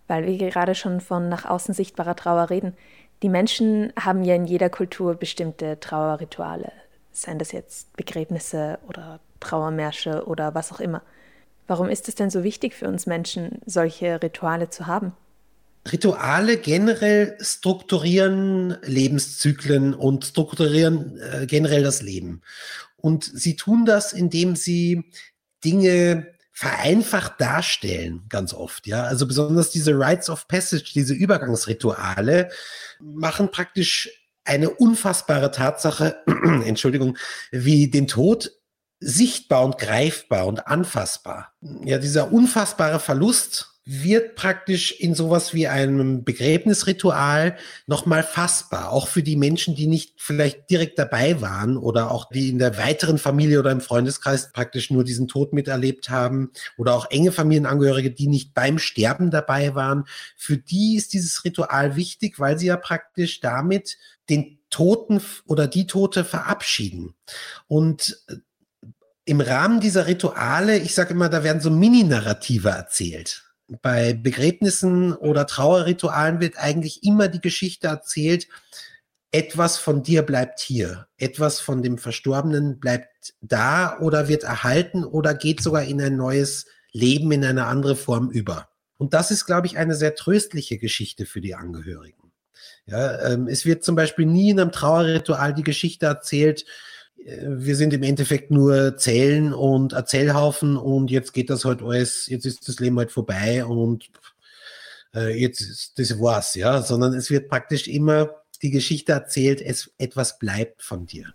Weil 0.08 0.26
wir 0.26 0.50
gerade 0.50 0.74
schon 0.74 1.00
von 1.00 1.28
nach 1.28 1.44
außen 1.44 1.72
sichtbarer 1.72 2.16
Trauer 2.16 2.50
reden. 2.50 2.74
Die 3.22 3.28
Menschen 3.28 3.92
haben 3.96 4.24
ja 4.24 4.34
in 4.34 4.46
jeder 4.46 4.70
Kultur 4.70 5.14
bestimmte 5.14 5.78
Trauerrituale, 5.78 6.72
seien 7.12 7.38
das 7.38 7.52
jetzt 7.52 7.96
Begräbnisse 7.96 8.80
oder 8.88 9.20
Trauermärsche 9.38 10.26
oder 10.26 10.56
was 10.56 10.72
auch 10.72 10.80
immer. 10.80 11.02
Warum 11.72 11.88
ist 11.88 12.06
es 12.06 12.14
denn 12.14 12.28
so 12.28 12.44
wichtig 12.44 12.74
für 12.74 12.86
uns 12.86 13.06
Menschen, 13.06 13.60
solche 13.64 14.22
Rituale 14.22 14.68
zu 14.68 14.86
haben? 14.86 15.14
Rituale 15.90 16.58
generell 16.58 17.38
strukturieren 17.40 18.76
Lebenszyklen 18.82 19.94
und 19.94 20.26
strukturieren 20.26 21.18
äh, 21.18 21.46
generell 21.46 21.82
das 21.82 22.02
Leben. 22.02 22.42
Und 22.98 23.24
sie 23.24 23.56
tun 23.56 23.86
das, 23.86 24.12
indem 24.12 24.54
sie 24.54 25.10
Dinge 25.64 26.34
vereinfacht 26.52 27.40
darstellen, 27.40 28.24
ganz 28.28 28.52
oft, 28.52 28.86
ja. 28.86 29.04
Also 29.04 29.26
besonders 29.26 29.70
diese 29.70 29.92
Rites 29.92 30.28
of 30.28 30.48
Passage, 30.48 30.92
diese 30.94 31.14
Übergangsrituale 31.14 32.50
machen 33.00 33.50
praktisch 33.50 34.10
eine 34.44 34.68
unfassbare 34.68 35.50
Tatsache, 35.50 36.16
Entschuldigung, 36.66 37.16
wie 37.50 37.88
den 37.88 38.08
Tod 38.08 38.52
sichtbar 39.02 39.64
und 39.64 39.78
greifbar 39.78 40.46
und 40.46 40.66
anfassbar. 40.66 41.52
Ja, 41.84 41.98
dieser 41.98 42.32
unfassbare 42.32 43.00
Verlust 43.00 43.72
wird 43.84 44.36
praktisch 44.36 44.92
in 44.92 45.14
sowas 45.14 45.54
wie 45.54 45.66
einem 45.66 46.22
Begräbnisritual 46.22 47.56
nochmal 47.88 48.22
fassbar, 48.22 48.92
auch 48.92 49.08
für 49.08 49.24
die 49.24 49.34
Menschen, 49.34 49.74
die 49.74 49.88
nicht 49.88 50.14
vielleicht 50.18 50.70
direkt 50.70 51.00
dabei 51.00 51.40
waren 51.40 51.76
oder 51.76 52.12
auch 52.12 52.28
die 52.30 52.48
in 52.48 52.60
der 52.60 52.78
weiteren 52.78 53.18
Familie 53.18 53.58
oder 53.58 53.72
im 53.72 53.80
Freundeskreis 53.80 54.52
praktisch 54.52 54.90
nur 54.92 55.02
diesen 55.02 55.26
Tod 55.26 55.52
miterlebt 55.52 56.10
haben 56.10 56.52
oder 56.76 56.94
auch 56.94 57.10
enge 57.10 57.32
Familienangehörige, 57.32 58.12
die 58.12 58.28
nicht 58.28 58.54
beim 58.54 58.78
Sterben 58.78 59.32
dabei 59.32 59.74
waren. 59.74 60.04
Für 60.36 60.56
die 60.56 60.96
ist 60.96 61.12
dieses 61.12 61.44
Ritual 61.44 61.96
wichtig, 61.96 62.38
weil 62.38 62.58
sie 62.58 62.66
ja 62.66 62.76
praktisch 62.76 63.40
damit 63.40 63.98
den 64.30 64.60
Toten 64.70 65.20
oder 65.46 65.66
die 65.66 65.88
Tote 65.88 66.24
verabschieden. 66.24 67.14
Und 67.66 68.16
äh, 68.28 68.36
im 69.24 69.40
Rahmen 69.40 69.80
dieser 69.80 70.06
Rituale, 70.06 70.78
ich 70.78 70.94
sage 70.94 71.14
immer, 71.14 71.28
da 71.28 71.44
werden 71.44 71.60
so 71.60 71.70
Mini-Narrative 71.70 72.68
erzählt 72.68 73.52
bei 73.80 74.12
Begräbnissen 74.12 75.14
oder 75.14 75.46
Trauerritualen 75.46 76.40
wird 76.40 76.58
eigentlich 76.58 77.04
immer 77.04 77.28
die 77.28 77.40
Geschichte 77.40 77.86
erzählt, 77.86 78.48
etwas 79.30 79.78
von 79.78 80.02
dir 80.02 80.22
bleibt 80.22 80.60
hier, 80.60 81.06
etwas 81.16 81.60
von 81.60 81.82
dem 81.82 81.96
Verstorbenen 81.96 82.80
bleibt 82.80 83.34
da 83.40 83.98
oder 84.00 84.28
wird 84.28 84.42
erhalten 84.42 85.04
oder 85.04 85.34
geht 85.34 85.62
sogar 85.62 85.84
in 85.84 86.02
ein 86.02 86.16
neues 86.16 86.66
Leben 86.92 87.32
in 87.32 87.44
eine 87.44 87.66
andere 87.66 87.96
Form 87.96 88.30
über. 88.30 88.68
Und 88.98 89.14
das 89.14 89.30
ist, 89.30 89.46
glaube 89.46 89.66
ich, 89.66 89.78
eine 89.78 89.94
sehr 89.94 90.14
tröstliche 90.14 90.76
Geschichte 90.76 91.24
für 91.24 91.40
die 91.40 91.54
Angehörigen. 91.54 92.32
Ja, 92.84 93.20
ähm, 93.26 93.48
es 93.48 93.64
wird 93.64 93.84
zum 93.84 93.96
Beispiel 93.96 94.26
nie 94.26 94.50
in 94.50 94.60
einem 94.60 94.72
Trauerritual 94.72 95.54
die 95.54 95.62
Geschichte 95.62 96.06
erzählt, 96.06 96.66
wir 97.24 97.76
sind 97.76 97.92
im 97.92 98.02
Endeffekt 98.02 98.50
nur 98.50 98.96
Zellen 98.96 99.52
und 99.52 99.92
Erzählhaufen 99.92 100.76
und 100.76 101.10
jetzt 101.10 101.32
geht 101.32 101.50
das 101.50 101.64
halt 101.64 101.82
alles, 101.82 102.26
jetzt 102.26 102.46
ist 102.46 102.68
das 102.68 102.80
Leben 102.80 102.98
halt 102.98 103.12
vorbei 103.12 103.64
und 103.64 104.10
äh, 105.14 105.38
jetzt 105.38 105.98
das 105.98 106.20
war's, 106.20 106.54
ja, 106.54 106.82
sondern 106.82 107.14
es 107.14 107.30
wird 107.30 107.48
praktisch 107.48 107.88
immer 107.88 108.30
die 108.62 108.70
Geschichte 108.70 109.12
erzählt, 109.12 109.60
es 109.60 109.92
etwas 109.98 110.38
bleibt 110.38 110.82
von 110.82 111.06
dir. 111.06 111.32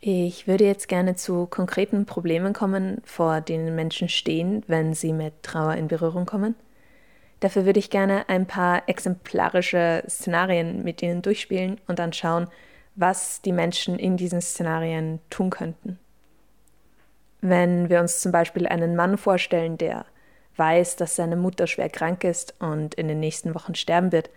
Ich 0.00 0.48
würde 0.48 0.64
jetzt 0.64 0.88
gerne 0.88 1.14
zu 1.14 1.46
konkreten 1.46 2.06
Problemen 2.06 2.52
kommen, 2.52 3.00
vor 3.04 3.40
denen 3.40 3.76
Menschen 3.76 4.08
stehen, 4.08 4.64
wenn 4.66 4.94
sie 4.94 5.12
mit 5.12 5.44
Trauer 5.44 5.74
in 5.74 5.86
Berührung 5.86 6.26
kommen. 6.26 6.56
Dafür 7.38 7.64
würde 7.66 7.78
ich 7.78 7.90
gerne 7.90 8.28
ein 8.28 8.46
paar 8.46 8.88
exemplarische 8.88 10.02
Szenarien 10.08 10.82
mit 10.82 11.02
Ihnen 11.02 11.22
durchspielen 11.22 11.80
und 11.86 11.98
dann 11.98 12.12
schauen, 12.12 12.48
was 12.94 13.40
die 13.42 13.52
Menschen 13.52 13.98
in 13.98 14.16
diesen 14.16 14.40
Szenarien 14.40 15.20
tun 15.30 15.50
könnten. 15.50 15.98
Wenn 17.40 17.88
wir 17.88 18.00
uns 18.00 18.20
zum 18.20 18.32
Beispiel 18.32 18.66
einen 18.66 18.94
Mann 18.94 19.18
vorstellen, 19.18 19.78
der 19.78 20.06
weiß, 20.56 20.96
dass 20.96 21.16
seine 21.16 21.36
Mutter 21.36 21.66
schwer 21.66 21.88
krank 21.88 22.24
ist 22.24 22.54
und 22.60 22.94
in 22.94 23.08
den 23.08 23.20
nächsten 23.20 23.54
Wochen 23.54 23.74
sterben 23.74 24.12
wird, 24.12 24.30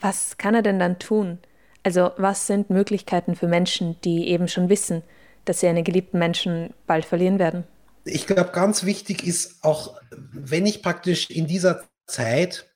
was 0.00 0.38
kann 0.38 0.54
er 0.54 0.62
denn 0.62 0.78
dann 0.78 0.98
tun? 0.98 1.38
Also 1.82 2.12
was 2.16 2.46
sind 2.46 2.70
Möglichkeiten 2.70 3.34
für 3.34 3.48
Menschen, 3.48 4.00
die 4.02 4.28
eben 4.28 4.48
schon 4.48 4.68
wissen, 4.68 5.02
dass 5.44 5.60
sie 5.60 5.68
einen 5.68 5.84
geliebten 5.84 6.18
Menschen 6.18 6.72
bald 6.86 7.04
verlieren 7.04 7.38
werden? 7.38 7.64
Ich 8.04 8.26
glaube, 8.26 8.50
ganz 8.52 8.84
wichtig 8.84 9.26
ist 9.26 9.62
auch, 9.62 10.00
wenn 10.10 10.66
ich 10.66 10.82
praktisch 10.82 11.28
in 11.28 11.46
dieser 11.46 11.84
Zeit 12.06 12.69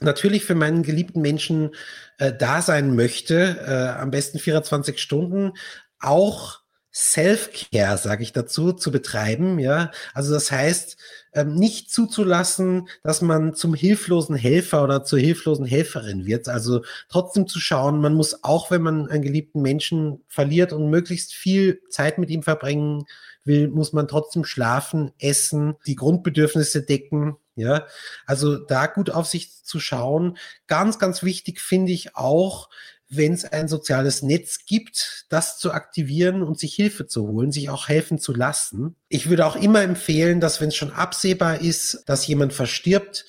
natürlich 0.00 0.44
für 0.44 0.54
meinen 0.54 0.82
geliebten 0.82 1.20
Menschen 1.20 1.74
äh, 2.18 2.32
da 2.32 2.62
sein 2.62 2.94
möchte, 2.94 3.58
äh, 3.66 4.00
am 4.00 4.10
besten 4.10 4.38
24 4.38 4.98
Stunden, 4.98 5.52
auch 5.98 6.64
Self-Care, 6.94 7.98
sage 7.98 8.22
ich 8.22 8.32
dazu, 8.32 8.72
zu 8.72 8.92
betreiben. 8.92 9.58
Ja, 9.58 9.90
also 10.14 10.32
das 10.32 10.52
heißt, 10.52 10.96
ähm, 11.32 11.54
nicht 11.56 11.90
zuzulassen, 11.90 12.88
dass 13.02 13.20
man 13.20 13.54
zum 13.54 13.74
hilflosen 13.74 14.36
Helfer 14.36 14.84
oder 14.84 15.02
zur 15.02 15.18
hilflosen 15.18 15.66
Helferin 15.66 16.24
wird. 16.24 16.48
Also 16.48 16.82
trotzdem 17.08 17.48
zu 17.48 17.58
schauen, 17.58 18.00
man 18.00 18.14
muss 18.14 18.44
auch, 18.44 18.70
wenn 18.70 18.82
man 18.82 19.08
einen 19.08 19.24
geliebten 19.24 19.60
Menschen 19.60 20.22
verliert 20.28 20.72
und 20.72 20.88
möglichst 20.88 21.34
viel 21.34 21.82
Zeit 21.90 22.18
mit 22.18 22.30
ihm 22.30 22.44
verbringen 22.44 23.06
will, 23.42 23.68
muss 23.68 23.92
man 23.92 24.06
trotzdem 24.06 24.44
schlafen, 24.44 25.12
essen, 25.18 25.74
die 25.88 25.96
Grundbedürfnisse 25.96 26.82
decken. 26.82 27.36
Ja, 27.56 27.86
also 28.26 28.56
da 28.56 28.86
gut 28.86 29.10
auf 29.10 29.26
sich 29.26 29.62
zu 29.62 29.78
schauen. 29.78 30.36
Ganz, 30.66 30.98
ganz 30.98 31.22
wichtig 31.22 31.60
finde 31.60 31.92
ich 31.92 32.16
auch, 32.16 32.68
wenn 33.08 33.32
es 33.32 33.44
ein 33.44 33.68
soziales 33.68 34.22
Netz 34.22 34.64
gibt, 34.66 35.26
das 35.28 35.58
zu 35.58 35.72
aktivieren 35.72 36.42
und 36.42 36.58
sich 36.58 36.74
Hilfe 36.74 37.06
zu 37.06 37.28
holen, 37.28 37.52
sich 37.52 37.70
auch 37.70 37.88
helfen 37.88 38.18
zu 38.18 38.32
lassen. 38.32 38.96
Ich 39.08 39.28
würde 39.28 39.46
auch 39.46 39.56
immer 39.56 39.82
empfehlen, 39.82 40.40
dass 40.40 40.60
wenn 40.60 40.68
es 40.68 40.76
schon 40.76 40.90
absehbar 40.90 41.60
ist, 41.60 42.02
dass 42.06 42.26
jemand 42.26 42.52
verstirbt, 42.52 43.24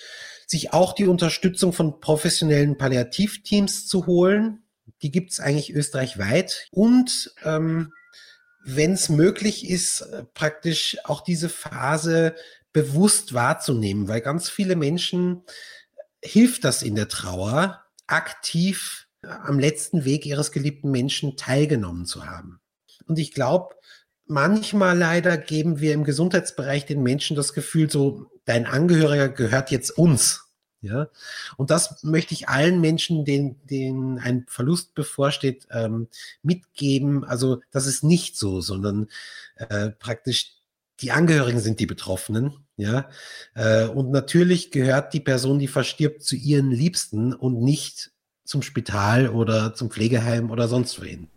sich 0.48 0.74
auch 0.74 0.94
die 0.94 1.08
Unterstützung 1.08 1.74
von 1.74 2.00
professionellen 2.00 2.78
Palliativteams 2.78 3.88
zu 3.88 4.06
holen. 4.06 4.64
Die 5.02 5.12
gibt 5.12 5.32
es 5.32 5.40
eigentlich 5.40 5.74
österreichweit. 5.74 6.68
Und 6.72 7.34
ähm, 7.44 7.92
wenn 8.64 8.94
es 8.94 9.10
möglich 9.10 9.70
ist, 9.70 10.02
äh, 10.02 10.24
praktisch 10.34 10.98
auch 11.04 11.22
diese 11.22 11.50
Phase 11.50 12.36
bewusst 12.76 13.34
wahrzunehmen, 13.34 14.10
weil 14.10 14.20
ganz 14.20 14.50
viele 14.50 14.76
Menschen 14.76 15.44
hilft 16.22 16.66
das 16.66 16.84
in 16.84 16.96
der 16.96 17.08
Trauer, 17.08 17.86
aktiv 18.06 19.08
am 19.22 19.60
letzten 19.60 20.04
Weg 20.04 20.26
ihres 20.26 20.52
geliebten 20.52 20.92
Menschen 20.92 21.38
teilgenommen 21.38 22.06
zu 22.06 22.26
haben. 22.26 22.60
Und 23.08 23.18
ich 23.18 23.32
glaube, 23.32 23.76
manchmal 24.26 24.98
leider 24.98 25.38
geben 25.38 25.80
wir 25.80 25.94
im 25.94 26.04
Gesundheitsbereich 26.04 26.86
den 26.86 27.02
Menschen 27.02 27.38
das 27.38 27.54
Gefühl, 27.54 27.90
so 27.90 28.30
dein 28.44 28.66
Angehöriger 28.66 29.30
gehört 29.30 29.72
jetzt 29.72 29.92
uns. 29.92 30.42
Ja, 30.82 31.08
und 31.56 31.72
das 31.72 32.04
möchte 32.04 32.34
ich 32.34 32.50
allen 32.50 32.82
Menschen, 32.82 33.24
denen, 33.24 33.66
denen 33.66 34.20
ein 34.20 34.46
Verlust 34.50 34.96
bevorsteht, 34.96 35.66
ähm, 35.72 36.10
mitgeben. 36.44 37.24
Also 37.24 37.62
das 37.72 37.88
ist 37.88 38.04
nicht 38.04 38.38
so, 38.38 38.60
sondern 38.60 39.08
äh, 39.56 39.92
praktisch 39.92 40.56
die 41.02 41.12
Angehörigen 41.12 41.60
sind 41.60 41.80
die 41.80 41.86
Betroffenen, 41.86 42.65
ja. 42.78 43.10
Äh, 43.56 43.86
und 43.88 44.12
natürlich 44.12 44.72
gehört 44.72 45.14
die 45.14 45.20
Person, 45.20 45.60
die 45.60 45.68
verstirbt, 45.68 46.24
zu 46.24 46.36
ihren 46.36 46.72
Liebsten 46.72 47.34
und 47.34 47.62
nicht 47.62 48.12
zum 48.44 48.62
Spital 48.62 49.30
oder 49.30 49.74
zum 49.74 49.90
Pflegeheim 49.90 50.52
oder 50.52 50.68
sonst 50.68 51.00
wohin. 51.00 51.28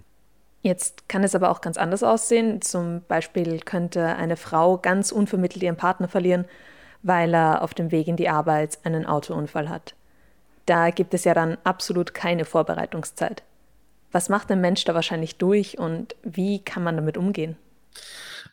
Jetzt 0.63 1.09
kann 1.09 1.25
es 1.25 1.35
aber 1.35 1.51
auch 1.51 1.61
ganz 1.61 1.79
anders 1.79 2.03
aussehen. 2.03 2.61
Zum 2.61 3.03
Beispiel 3.07 3.61
könnte 3.61 4.05
eine 4.17 4.37
Frau 4.37 4.77
ganz 4.77 5.13
unvermittelt 5.13 5.63
ihren 5.63 5.77
Partner 5.77 6.09
verlieren, 6.09 6.45
weil 7.03 7.33
er 7.35 7.63
auf 7.63 7.75
dem 7.75 7.93
Weg 7.93 8.09
in 8.09 8.17
die 8.17 8.29
Arbeit 8.29 8.79
einen 8.83 9.07
Autounfall 9.07 9.69
hat. 9.69 9.95
Da 10.67 10.91
gibt 10.91 11.15
es 11.15 11.25
ja 11.25 11.33
dann 11.33 11.57
absolut 11.65 12.13
keine 12.13 12.45
Vorbereitungszeit. 12.45 13.43
Was 14.11 14.29
macht 14.29 14.51
ein 14.51 14.61
Mensch 14.61 14.85
da 14.85 14.95
wahrscheinlich 14.95 15.37
durch 15.37 15.79
und 15.79 16.17
wie 16.23 16.59
kann 16.59 16.83
man 16.83 16.97
damit 16.97 17.17
umgehen? 17.17 17.57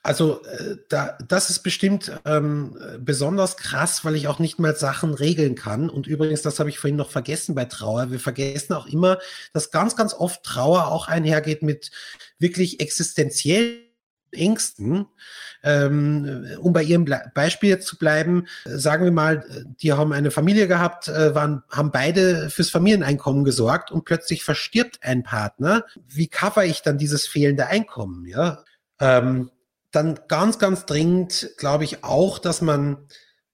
Also 0.05 0.43
äh, 0.43 0.77
da, 0.87 1.17
das 1.27 1.49
ist 1.49 1.63
bestimmt 1.63 2.11
ähm, 2.25 2.77
besonders 2.99 3.57
krass, 3.57 4.05
weil 4.05 4.13
ich 4.13 4.27
auch 4.27 4.37
nicht 4.37 4.59
mal 4.59 4.75
Sachen 4.75 5.15
regeln 5.15 5.55
kann. 5.55 5.89
Und 5.89 6.05
übrigens, 6.05 6.43
das 6.43 6.59
habe 6.59 6.69
ich 6.69 6.77
vorhin 6.77 6.95
noch 6.95 7.09
vergessen 7.09 7.55
bei 7.55 7.65
Trauer. 7.65 8.11
Wir 8.11 8.19
vergessen 8.19 8.73
auch 8.73 8.85
immer, 8.85 9.17
dass 9.51 9.71
ganz, 9.71 9.95
ganz 9.95 10.13
oft 10.13 10.43
Trauer 10.43 10.89
auch 10.89 11.07
einhergeht 11.07 11.63
mit 11.63 11.89
wirklich 12.37 12.81
existenziellen 12.81 13.79
Ängsten. 14.31 15.07
Ähm, 15.63 16.45
um 16.59 16.71
bei 16.71 16.83
Ihrem 16.83 17.11
Beispiel 17.33 17.69
jetzt 17.69 17.87
zu 17.87 17.97
bleiben, 17.97 18.45
sagen 18.65 19.05
wir 19.05 19.11
mal, 19.11 19.43
die 19.81 19.91
haben 19.91 20.13
eine 20.13 20.29
Familie 20.29 20.67
gehabt, 20.67 21.07
äh, 21.07 21.33
waren, 21.33 21.63
haben 21.71 21.89
beide 21.89 22.51
fürs 22.51 22.69
Familieneinkommen 22.69 23.43
gesorgt 23.43 23.89
und 23.89 24.05
plötzlich 24.05 24.43
verstirbt 24.43 24.99
ein 25.01 25.23
Partner. 25.23 25.83
Wie 26.07 26.27
cover 26.27 26.63
ich 26.63 26.83
dann 26.83 26.99
dieses 26.99 27.25
fehlende 27.25 27.65
Einkommen? 27.65 28.27
Ja. 28.27 28.63
Ähm, 28.99 29.49
dann 29.95 30.19
ganz, 30.27 30.59
ganz 30.59 30.85
dringend 30.85 31.51
glaube 31.57 31.83
ich 31.83 32.03
auch, 32.03 32.39
dass 32.39 32.61
man 32.61 33.07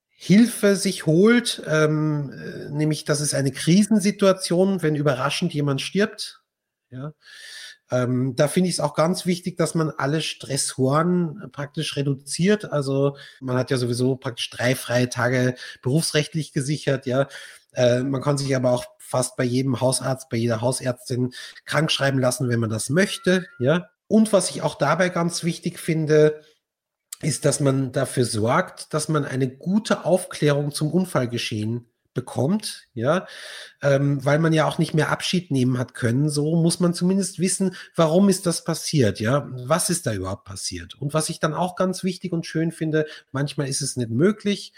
Hilfe 0.10 0.76
sich 0.76 1.08
holt, 1.08 1.64
ähm, 1.66 2.32
äh, 2.32 2.70
nämlich 2.70 3.06
das 3.06 3.22
ist 3.22 3.34
eine 3.34 3.52
Krisensituation, 3.52 4.84
wenn 4.84 4.96
überraschend 4.96 5.54
jemand 5.54 5.82
stirbt. 5.82 6.42
Ja. 6.92 7.14
Ähm, 7.90 8.36
da 8.36 8.48
finde 8.48 8.70
ich 8.70 8.76
es 8.76 8.80
auch 8.80 8.94
ganz 8.94 9.26
wichtig, 9.26 9.58
dass 9.58 9.76
man 9.76 9.90
alle 9.90 10.22
Stressoren 10.22 11.50
praktisch 11.52 11.98
reduziert. 11.98 12.72
Also 12.72 13.18
man 13.40 13.58
hat 13.58 13.72
ja 13.72 13.78
sowieso 13.78 14.16
praktisch 14.16 14.50
drei 14.52 14.76
freie 14.76 15.10
Tage 15.10 15.56
berufsrechtlich 15.82 16.54
gesichert, 16.54 17.06
ja. 17.06 17.28
Äh, 17.74 18.04
man 18.04 18.22
kann 18.22 18.38
sich 18.38 18.56
aber 18.56 18.72
auch 18.72 18.86
fast 19.00 19.36
bei 19.38 19.44
jedem 19.44 19.82
Hausarzt, 19.82 20.30
bei 20.30 20.38
jeder 20.38 20.62
Hausärztin 20.62 21.34
krank 21.66 21.92
schreiben 21.92 22.20
lassen, 22.20 22.48
wenn 22.48 22.60
man 22.60 22.70
das 22.70 22.90
möchte, 22.90 23.48
ja. 23.60 23.90
Und 24.12 24.34
was 24.34 24.50
ich 24.50 24.62
auch 24.62 24.76
dabei 24.76 25.08
ganz 25.08 25.46
wichtig 25.46 25.80
finde, 25.80 26.42
ist, 27.22 27.46
dass 27.46 27.62
man 27.62 27.94
dafür 27.94 28.26
sorgt, 28.26 28.94
dass 28.94 29.08
man 29.08 29.24
eine 29.24 29.48
gute 29.48 30.04
Aufklärung 30.04 30.74
zum 30.74 30.92
Unfallgeschehen 30.92 31.88
bekommt, 32.14 32.90
ja, 32.94 33.26
ähm, 33.82 34.24
weil 34.26 34.40
man 34.40 34.52
ja 34.52 34.66
auch 34.66 34.80
nicht 34.80 34.94
mehr 34.94 35.12
Abschied 35.12 35.50
nehmen 35.50 35.78
hat 35.78 35.94
können. 35.94 36.30
So 36.30 36.58
muss 36.58 36.82
man 36.82 36.94
zumindest 36.94 37.40
wissen, 37.40 37.74
warum 37.96 38.28
ist 38.28 38.46
das 38.46 38.66
passiert, 38.66 39.22
ja, 39.22 39.48
was 39.66 39.90
ist 39.90 40.06
da 40.06 40.14
überhaupt 40.14 40.44
passiert. 40.44 40.96
Und 40.96 41.14
was 41.14 41.30
ich 41.30 41.40
dann 41.40 41.54
auch 41.54 41.78
ganz 41.78 42.04
wichtig 42.04 42.34
und 42.34 42.46
schön 42.46 42.74
finde, 42.74 43.06
manchmal 43.32 43.70
ist 43.70 43.82
es 43.82 43.96
nicht 43.96 44.10
möglich, 44.10 44.74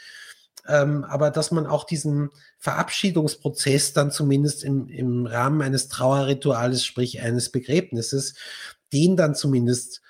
ähm, 0.67 1.03
aber 1.05 1.31
dass 1.31 1.49
man 1.49 1.65
auch 1.65 1.85
diesen 1.85 2.29
Verabschiedungsprozess 2.59 3.93
dann 3.93 4.11
zumindest 4.11 4.63
im, 4.63 4.87
im 4.89 5.25
Rahmen 5.25 5.63
eines 5.63 5.87
Trauerrituales, 5.87 6.85
sprich 6.85 7.19
eines 7.21 7.51
Begräbnisses, 7.51 8.35
den 8.93 9.17
dann 9.17 9.35
zumindest 9.35 10.01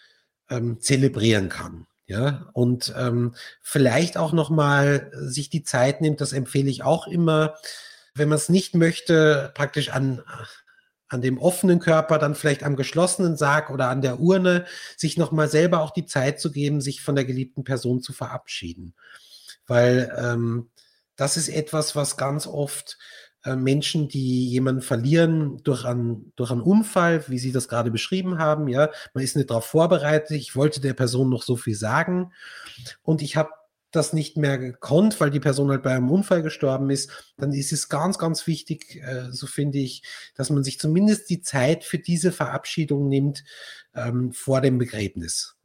ähm, 0.50 0.80
zelebrieren 0.80 1.50
kann. 1.50 1.88
Ja, 2.06 2.50
und 2.52 2.94
ähm, 2.98 3.34
vielleicht 3.62 4.18
auch 4.18 4.34
nochmal 4.34 5.10
sich 5.16 5.50
die 5.50 5.64
Zeit 5.64 6.02
nimmt, 6.02 6.20
das 6.20 6.34
empfehle 6.34 6.70
ich 6.70 6.84
auch 6.84 7.08
immer, 7.08 7.56
wenn 8.14 8.28
man 8.28 8.38
es 8.38 8.50
nicht 8.50 8.76
möchte, 8.76 9.52
praktisch 9.56 9.90
an, 9.90 10.22
an 11.08 11.22
dem 11.22 11.38
offenen 11.38 11.80
Körper, 11.80 12.20
dann 12.20 12.36
vielleicht 12.36 12.64
am 12.64 12.76
geschlossenen 12.76 13.38
Sarg 13.38 13.70
oder 13.70 13.88
an 13.90 14.02
der 14.02 14.20
Urne, 14.20 14.66
sich 14.98 15.18
nochmal 15.18 15.48
selber 15.48 15.82
auch 15.82 15.92
die 15.92 16.06
Zeit 16.06 16.42
zu 16.42 16.52
geben, 16.52 16.82
sich 16.82 17.02
von 17.02 17.16
der 17.16 17.26
geliebten 17.26 17.64
Person 17.64 18.02
zu 18.02 18.12
verabschieden. 18.12 18.96
Weil 19.66 20.14
ähm, 20.18 20.70
das 21.16 21.38
ist 21.38 21.50
etwas, 21.50 21.96
was 21.96 22.18
ganz 22.18 22.48
oft 22.48 22.98
Menschen, 23.46 24.08
die 24.08 24.48
jemanden 24.48 24.82
verlieren 24.82 25.62
durch 25.64 25.86
einen, 25.86 26.32
durch 26.36 26.52
einen 26.52 26.62
Unfall, 26.62 27.26
wie 27.28 27.40
Sie 27.40 27.52
das 27.52 27.68
gerade 27.68 27.92
beschrieben 27.92 28.40
haben. 28.40 28.68
Ja, 28.68 28.90
man 29.14 29.24
ist 29.24 29.36
nicht 29.36 29.50
darauf 29.50 29.66
vorbereitet. 29.66 30.32
Ich 30.32 30.56
wollte 30.56 30.80
der 30.80 30.94
Person 30.94 31.30
noch 31.30 31.44
so 31.44 31.56
viel 31.56 31.76
sagen 31.76 32.32
und 33.02 33.22
ich 33.22 33.36
habe 33.36 33.50
das 33.94 34.12
nicht 34.12 34.38
mehr 34.38 34.58
gekonnt, 34.58 35.20
weil 35.22 35.30
die 35.30 35.40
Person 35.40 35.70
halt 35.70 35.84
bei 35.84 35.92
einem 35.92 36.10
Unfall 36.10 36.42
gestorben 36.42 36.90
ist, 36.90 37.34
dann 37.38 37.54
ist 37.54 37.72
es 37.72 37.90
ganz, 37.90 38.18
ganz 38.18 38.48
wichtig, 38.48 39.02
äh, 39.04 39.32
so 39.32 39.46
finde 39.46 39.78
ich, 39.78 40.02
dass 40.36 40.50
man 40.50 40.64
sich 40.64 40.80
zumindest 40.80 41.30
die 41.30 41.42
Zeit 41.42 41.84
für 41.84 42.00
diese 42.00 42.32
Verabschiedung 42.32 43.08
nimmt 43.08 43.44
ähm, 43.94 44.34
vor 44.34 44.62
dem 44.62 44.80
Begräbnis. 44.80 45.56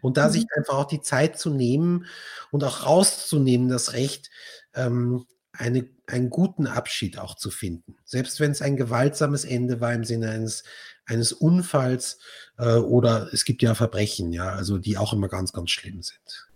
Und 0.00 0.16
da 0.16 0.26
mhm. 0.26 0.32
sich 0.32 0.46
einfach 0.56 0.74
auch 0.74 0.88
die 0.88 1.00
Zeit 1.00 1.38
zu 1.38 1.50
nehmen 1.50 2.06
und 2.50 2.64
auch 2.64 2.84
rauszunehmen, 2.84 3.68
das 3.68 3.92
Recht, 3.92 4.30
ähm, 4.74 5.26
eine, 5.52 5.88
einen 6.08 6.30
guten 6.30 6.66
Abschied 6.66 7.18
auch 7.18 7.34
zu 7.34 7.50
finden. 7.50 7.96
Selbst 8.04 8.40
wenn 8.40 8.50
es 8.50 8.62
ein 8.62 8.76
gewaltsames 8.76 9.44
Ende 9.44 9.80
war 9.80 9.92
im 9.92 10.04
Sinne 10.04 10.30
eines, 10.30 10.64
eines 11.06 11.32
Unfalls 11.32 12.18
äh, 12.58 12.76
oder 12.76 13.28
es 13.32 13.44
gibt 13.44 13.62
ja 13.62 13.74
Verbrechen, 13.74 14.32
ja, 14.32 14.50
also 14.50 14.78
die 14.78 14.96
auch 14.96 15.12
immer 15.12 15.28
ganz, 15.28 15.52
ganz 15.52 15.70
schlimm 15.70 16.02
sind. 16.02 16.48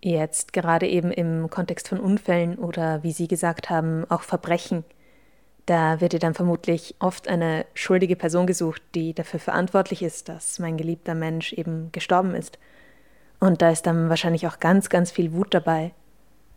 Jetzt 0.00 0.52
gerade 0.52 0.86
eben 0.86 1.10
im 1.10 1.50
Kontext 1.50 1.88
von 1.88 1.98
Unfällen 1.98 2.58
oder 2.58 3.02
wie 3.02 3.12
Sie 3.12 3.26
gesagt 3.26 3.70
haben, 3.70 4.04
auch 4.10 4.22
Verbrechen. 4.22 4.84
Da 5.66 6.00
wird 6.02 6.12
ja 6.12 6.18
dann 6.18 6.34
vermutlich 6.34 6.94
oft 6.98 7.26
eine 7.26 7.64
schuldige 7.72 8.14
Person 8.14 8.46
gesucht, 8.46 8.82
die 8.94 9.14
dafür 9.14 9.40
verantwortlich 9.40 10.02
ist, 10.02 10.28
dass 10.28 10.58
mein 10.58 10.76
geliebter 10.76 11.14
Mensch 11.14 11.54
eben 11.54 11.90
gestorben 11.90 12.34
ist. 12.34 12.58
Und 13.40 13.62
da 13.62 13.70
ist 13.70 13.86
dann 13.86 14.10
wahrscheinlich 14.10 14.46
auch 14.46 14.60
ganz, 14.60 14.90
ganz 14.90 15.10
viel 15.10 15.32
Wut 15.32 15.54
dabei. 15.54 15.92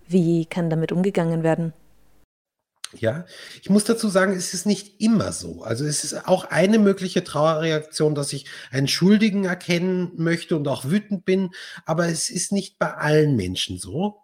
Wie 0.07 0.45
kann 0.45 0.69
damit 0.69 0.91
umgegangen 0.91 1.41
werden? 1.43 1.73
Ja, 2.93 3.26
ich 3.62 3.69
muss 3.69 3.84
dazu 3.84 4.08
sagen, 4.08 4.34
es 4.34 4.54
ist 4.54 4.65
nicht 4.65 5.02
immer 5.02 5.34
so. 5.34 5.62
Also 5.63 5.86
es 5.86 6.06
ist 6.06 6.28
auch 6.28 6.45
eine 6.45 6.80
mögliche 6.80 7.23
Trauerreaktion, 7.23 8.15
dass 8.15 8.32
ich 8.32 8.45
einen 8.71 8.88
Schuldigen 8.88 9.43
erkennen 9.43 10.12
möchte 10.15 10.56
und 10.56 10.67
auch 10.69 10.86
wütend 10.86 11.26
bin, 11.26 11.50
aber 11.86 12.08
es 12.08 12.30
ist 12.30 12.54
nicht 12.54 12.80
bei 12.80 12.93
allen 12.93 13.36
Menschen 13.36 13.78
so. 13.78 14.21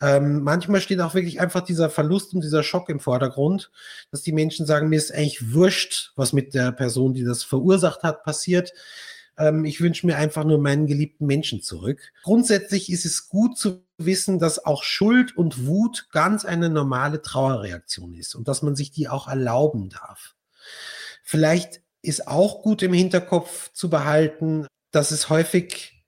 Ähm, 0.00 0.42
manchmal 0.42 0.80
steht 0.80 1.00
auch 1.00 1.14
wirklich 1.14 1.40
einfach 1.40 1.60
dieser 1.60 1.90
Verlust 1.90 2.34
und 2.34 2.42
dieser 2.42 2.64
Schock 2.64 2.88
im 2.88 2.98
Vordergrund, 2.98 3.70
dass 4.10 4.22
die 4.22 4.32
Menschen 4.32 4.66
sagen, 4.66 4.88
mir 4.88 4.96
ist 4.96 5.14
eigentlich 5.14 5.54
wurscht, 5.54 6.12
was 6.16 6.32
mit 6.32 6.54
der 6.54 6.72
Person, 6.72 7.14
die 7.14 7.22
das 7.22 7.44
verursacht 7.44 8.02
hat, 8.02 8.24
passiert. 8.24 8.72
Ähm, 9.38 9.64
ich 9.64 9.80
wünsche 9.80 10.06
mir 10.06 10.16
einfach 10.16 10.44
nur 10.44 10.58
meinen 10.58 10.88
geliebten 10.88 11.26
Menschen 11.26 11.62
zurück. 11.62 12.00
Grundsätzlich 12.24 12.90
ist 12.90 13.04
es 13.04 13.28
gut 13.28 13.56
zu 13.56 13.84
wissen, 14.06 14.38
dass 14.38 14.64
auch 14.64 14.82
Schuld 14.82 15.36
und 15.36 15.66
Wut 15.66 16.08
ganz 16.10 16.44
eine 16.44 16.70
normale 16.70 17.22
Trauerreaktion 17.22 18.14
ist 18.14 18.34
und 18.34 18.48
dass 18.48 18.62
man 18.62 18.76
sich 18.76 18.90
die 18.90 19.08
auch 19.08 19.28
erlauben 19.28 19.88
darf. 19.88 20.34
Vielleicht 21.22 21.82
ist 22.02 22.26
auch 22.26 22.62
gut 22.62 22.82
im 22.82 22.92
Hinterkopf 22.92 23.72
zu 23.72 23.88
behalten, 23.88 24.66
dass 24.90 25.10
es 25.10 25.30
häufig 25.30 26.04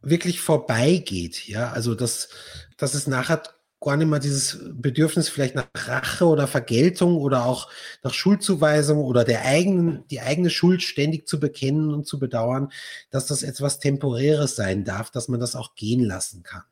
wirklich 0.00 0.40
vorbeigeht, 0.40 1.46
ja, 1.46 1.70
also 1.70 1.94
dass, 1.94 2.28
dass 2.76 2.94
es 2.94 3.06
nachher 3.06 3.42
gar 3.82 3.96
nicht 3.96 4.08
mehr 4.08 4.18
dieses 4.18 4.58
Bedürfnis 4.72 5.28
vielleicht 5.28 5.54
nach 5.54 5.66
Rache 5.74 6.26
oder 6.26 6.46
Vergeltung 6.46 7.16
oder 7.16 7.44
auch 7.44 7.70
nach 8.02 8.14
Schuldzuweisung 8.14 8.98
oder 8.98 9.24
der 9.24 9.44
eigenen, 9.44 10.06
die 10.08 10.20
eigene 10.20 10.50
Schuld 10.50 10.82
ständig 10.82 11.26
zu 11.28 11.38
bekennen 11.38 11.92
und 11.92 12.06
zu 12.06 12.18
bedauern, 12.18 12.72
dass 13.10 13.26
das 13.26 13.42
etwas 13.42 13.78
Temporäres 13.78 14.56
sein 14.56 14.84
darf, 14.84 15.10
dass 15.10 15.28
man 15.28 15.40
das 15.40 15.56
auch 15.56 15.74
gehen 15.74 16.04
lassen 16.04 16.42
kann. 16.42 16.64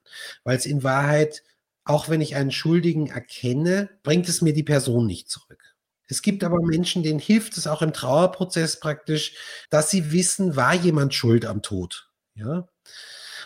Weil 0.45 0.57
es 0.57 0.67
in 0.67 0.83
Wahrheit, 0.83 1.43
auch 1.85 2.09
wenn 2.09 2.21
ich 2.21 2.37
einen 2.37 2.53
Schuldigen 2.53 3.09
erkenne, 3.09 3.91
bringt 4.03 4.29
es 4.29 4.43
mir 4.43 4.53
die 4.53 4.63
Person 4.63 5.07
nicht 5.07 5.29
zurück. 5.29 5.63
Es 6.09 6.23
gibt 6.23 6.43
aber 6.43 6.61
Menschen, 6.61 7.05
denen 7.05 7.21
hilft 7.21 7.57
es 7.57 7.69
auch 7.69 7.83
im 7.83 7.93
Trauerprozess 7.93 8.81
praktisch, 8.81 9.35
dass 9.71 9.91
sie 9.91 10.11
wissen, 10.11 10.57
war 10.57 10.75
jemand 10.75 11.15
schuld 11.15 11.47
am 11.47 11.63
Tod. 11.63 12.09
Ja, 12.35 12.67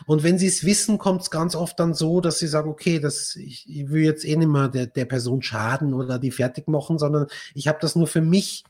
und 0.07 0.22
wenn 0.22 0.38
sie 0.38 0.46
es 0.46 0.64
wissen, 0.64 0.98
kommt 0.98 1.22
es 1.22 1.30
ganz 1.30 1.54
oft 1.54 1.78
dann 1.78 1.94
so, 1.94 2.20
dass 2.20 2.38
sie 2.38 2.46
sagen, 2.46 2.70
okay, 2.70 2.98
das, 2.98 3.37
ich, 3.37 3.68
ich 3.68 3.90
will 3.90 4.02
jetzt 4.04 4.24
eh 4.24 4.37
nicht 4.37 4.48
mehr 4.48 4.68
der, 4.68 4.87
der 4.87 5.04
Person 5.04 5.42
schaden 5.42 5.94
oder 5.94 6.18
die 6.18 6.30
fertig 6.30 6.68
machen, 6.68 6.98
sondern 6.98 7.26
ich 7.54 7.68
habe 7.68 7.78
das 7.80 7.96
nur 7.96 8.07
für 8.07 8.20
mich. 8.20 8.64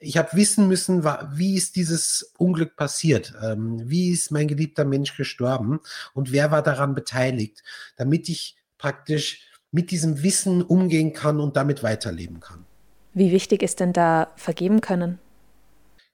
Ich 0.00 0.16
habe 0.16 0.28
wissen 0.34 0.68
müssen, 0.68 1.04
wie 1.04 1.56
ist 1.56 1.74
dieses 1.74 2.32
Unglück 2.38 2.76
passiert? 2.76 3.34
Ähm, 3.42 3.82
wie 3.90 4.10
ist 4.10 4.30
mein 4.30 4.46
geliebter 4.46 4.84
Mensch 4.84 5.16
gestorben? 5.16 5.80
Und 6.14 6.30
wer 6.30 6.52
war 6.52 6.62
daran 6.62 6.94
beteiligt? 6.94 7.64
Damit 7.96 8.28
ich 8.28 8.56
praktisch 8.78 9.48
mit 9.72 9.90
diesem 9.90 10.22
Wissen 10.22 10.62
umgehen 10.62 11.12
kann 11.12 11.40
und 11.40 11.56
damit 11.56 11.82
weiterleben 11.82 12.40
kann. 12.40 12.64
Wie 13.12 13.32
wichtig 13.32 13.62
ist 13.62 13.80
denn 13.80 13.92
da 13.92 14.28
vergeben 14.36 14.80
können? 14.80 15.18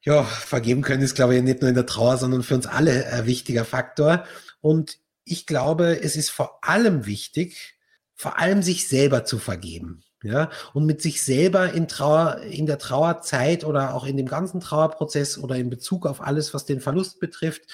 Ja, 0.05 0.23
vergeben 0.23 0.83
können 0.83 1.03
ist, 1.03 1.15
glaube 1.15 1.35
ich, 1.35 1.43
nicht 1.43 1.61
nur 1.61 1.69
in 1.69 1.75
der 1.75 1.87
Trauer, 1.87 2.19
sondern 2.19 2.43
für 2.43 2.55
uns 2.55 2.67
alle 2.67 3.07
ein 3.07 3.27
wichtiger 3.27 3.65
Faktor. 3.65 4.25
Und 4.61 4.99
ich 5.25 5.47
glaube, 5.47 6.03
es 6.03 6.17
ist 6.17 6.31
vor 6.31 6.59
allem 6.63 7.07
wichtig, 7.07 7.75
vor 8.15 8.39
allem 8.39 8.63
sich 8.63 8.87
selber 8.87 9.25
zu 9.25 9.39
vergeben. 9.39 10.03
Ja, 10.23 10.49
und 10.73 10.87
mit 10.87 11.03
sich 11.03 11.23
selber 11.23 11.75
in 11.75 11.87
Trauer, 11.87 12.39
in 12.41 12.65
der 12.65 12.79
Trauerzeit 12.79 13.63
oder 13.63 13.93
auch 13.93 14.07
in 14.07 14.17
dem 14.17 14.27
ganzen 14.27 14.59
Trauerprozess 14.59 15.37
oder 15.37 15.57
in 15.57 15.69
Bezug 15.69 16.07
auf 16.07 16.23
alles, 16.23 16.55
was 16.55 16.65
den 16.65 16.81
Verlust 16.81 17.21
betrifft, 17.21 17.65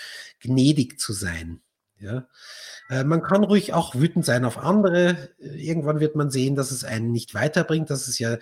gnädig 0.40 0.98
zu 0.98 1.12
sein. 1.12 1.60
Ja, 2.00 2.26
äh, 2.88 3.04
man 3.04 3.22
kann 3.22 3.44
ruhig 3.44 3.72
auch 3.72 3.94
wütend 3.94 4.24
sein 4.24 4.44
auf 4.44 4.58
andere. 4.58 5.30
Irgendwann 5.38 6.00
wird 6.00 6.16
man 6.16 6.32
sehen, 6.32 6.56
dass 6.56 6.72
es 6.72 6.82
einen 6.82 7.12
nicht 7.12 7.34
weiterbringt, 7.34 7.88
dass 7.88 8.08
es 8.08 8.18
ja 8.18 8.38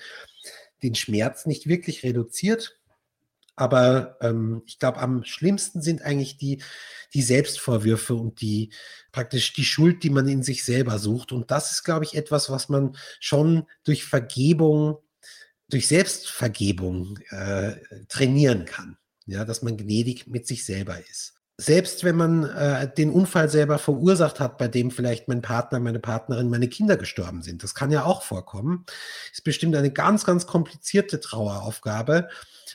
den 0.83 0.95
Schmerz 0.95 1.45
nicht 1.45 1.67
wirklich 1.69 2.03
reduziert. 2.03 2.79
Aber 3.59 4.17
ähm, 4.21 4.63
ich 4.67 4.79
glaube, 4.79 4.99
am 4.99 5.25
schlimmsten 5.25 5.83
sind 5.83 6.03
eigentlich 6.03 6.37
die, 6.37 6.63
die 7.15 7.23
Selbstvorwürfe 7.23 8.15
und 8.15 8.41
die 8.41 8.73
praktisch 9.13 9.53
die 9.53 9.65
Schuld, 9.65 10.03
die 10.03 10.11
man 10.11 10.29
in 10.29 10.43
sich 10.43 10.65
selber 10.65 10.99
sucht. 10.99 11.33
Und 11.33 11.51
das 11.51 11.73
ist, 11.73 11.85
glaube 11.85 12.05
ich, 12.05 12.15
etwas, 12.15 12.51
was 12.51 12.69
man 12.69 12.97
schon 13.21 13.65
durch 13.85 14.05
Vergebung, 14.05 14.99
durch 15.69 15.89
Selbstvergebung 15.89 17.19
äh, 17.31 17.77
trainieren 18.09 18.65
kann. 18.65 18.97
Ja, 19.27 19.45
dass 19.45 19.61
man 19.61 19.77
gnädig 19.77 20.27
mit 20.27 20.47
sich 20.47 20.65
selber 20.65 20.99
ist 21.11 21.38
selbst 21.61 22.05
wenn 22.05 22.15
man 22.15 22.45
äh, 22.45 22.89
den 22.93 23.11
Unfall 23.11 23.49
selber 23.49 23.79
verursacht 23.79 24.39
hat, 24.39 24.59
bei 24.59 24.69
dem 24.69 24.93
vielleicht 24.93 25.27
mein 25.27 25.43
Partner, 25.43 25.81
meine 25.81 25.99
Partnerin, 25.99 26.49
meine 26.49 26.69
Kinder 26.69 26.97
gestorben 26.97 27.43
sind, 27.43 27.65
das 27.65 27.75
kann 27.75 27.91
ja 27.91 28.05
auch 28.05 28.23
vorkommen, 28.23 28.87
ist 29.33 29.43
bestimmt 29.43 29.75
eine 29.75 29.91
ganz, 29.91 30.25
ganz 30.25 30.47
komplizierte 30.47 31.19
Traueraufgabe. 31.19 32.29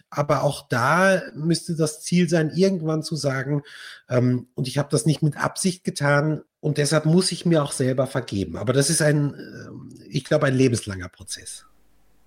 Aber 0.10 0.44
auch 0.44 0.68
da 0.68 1.22
müsste 1.34 1.76
das 1.76 2.02
Ziel 2.02 2.28
sein, 2.28 2.52
irgendwann 2.54 3.04
zu 3.04 3.16
sagen, 3.16 3.62
ähm, 4.10 4.48
und 4.54 4.68
ich 4.68 4.78
habe 4.78 4.90
das 4.92 5.06
nicht 5.06 5.22
mit 5.22 5.38
Absicht 5.38 5.86
getan 5.86 6.42
und 6.60 6.78
deshalb 6.78 7.06
muss 7.06 7.32
ich 7.32 7.46
mir 7.46 7.64
auch 7.64 7.72
selber 7.72 8.06
vergeben. 8.06 8.58
Aber 8.58 8.74
das 8.74 8.90
ist 8.90 9.02
ein, 9.02 9.34
äh, 9.34 10.08
ich 10.10 10.26
glaube, 10.26 10.48
ein 10.48 10.56
lebenslanger 10.56 11.08
Prozess. 11.08 11.66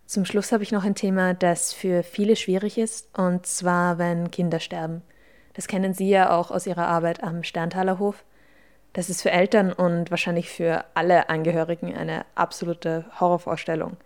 Zum 0.07 0.25
Schluss 0.25 0.53
habe 0.53 0.62
ich 0.62 0.73
noch 0.73 0.85
ein 0.85 0.95
Thema, 0.95 1.35
das 1.35 1.75
für 1.75 2.03
viele 2.03 2.37
schwierig 2.37 2.79
ist, 2.79 3.09
und 3.19 3.45
zwar, 3.45 3.99
wenn 3.99 4.31
Kinder 4.31 4.61
sterben. 4.61 5.03
Das 5.57 5.69
kennen 5.69 5.95
Sie 5.95 6.11
ja 6.11 6.37
auch 6.37 6.51
aus 6.51 6.66
Ihrer 6.66 6.87
Arbeit 6.87 7.23
am 7.23 7.42
Sterntaler 7.42 7.99
Hof. 7.99 8.25
Das 8.92 9.09
ist 9.09 9.23
für 9.23 9.31
Eltern 9.31 9.73
und 9.73 10.11
wahrscheinlich 10.11 10.51
für 10.51 10.85
alle 10.92 11.31
Angehörigen 11.31 11.97
eine 11.97 12.27
absolute 12.35 13.07
Horrorvorstellung. 13.19 13.97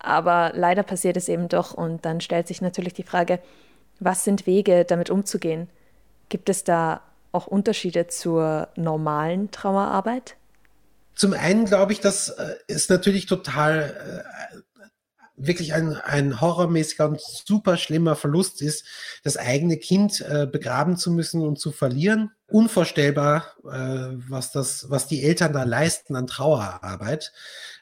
Aber 0.00 0.50
leider 0.52 0.82
passiert 0.82 1.16
es 1.16 1.28
eben 1.28 1.48
doch 1.48 1.74
und 1.74 2.04
dann 2.04 2.20
stellt 2.20 2.48
sich 2.48 2.60
natürlich 2.60 2.92
die 2.92 3.04
Frage, 3.04 3.38
was 4.00 4.24
sind 4.24 4.46
Wege, 4.46 4.84
damit 4.84 5.10
umzugehen? 5.10 5.68
Gibt 6.28 6.48
es 6.48 6.64
da 6.64 7.02
auch 7.30 7.46
Unterschiede 7.46 8.08
zur 8.08 8.68
normalen 8.74 9.52
Trauerarbeit? 9.52 10.34
Zum 11.14 11.34
einen 11.34 11.66
glaube 11.66 11.92
ich, 11.92 12.00
das 12.00 12.34
ist 12.66 12.90
natürlich 12.90 13.26
total 13.26 14.24
äh, 14.54 14.58
wirklich 15.40 15.74
ein, 15.74 15.94
ein 15.96 16.40
horrormäßiger 16.40 17.08
und 17.08 17.20
super 17.20 17.76
schlimmer 17.76 18.16
Verlust 18.16 18.62
ist, 18.62 18.84
das 19.22 19.36
eigene 19.36 19.78
Kind 19.78 20.20
äh, 20.20 20.46
begraben 20.46 20.96
zu 20.96 21.10
müssen 21.10 21.42
und 21.42 21.58
zu 21.58 21.72
verlieren. 21.72 22.30
Unvorstellbar, 22.46 23.54
äh, 23.64 24.16
was 24.28 24.52
das, 24.52 24.90
was 24.90 25.06
die 25.06 25.22
Eltern 25.22 25.52
da 25.52 25.64
leisten 25.64 26.16
an 26.16 26.26
Trauerarbeit. 26.26 27.32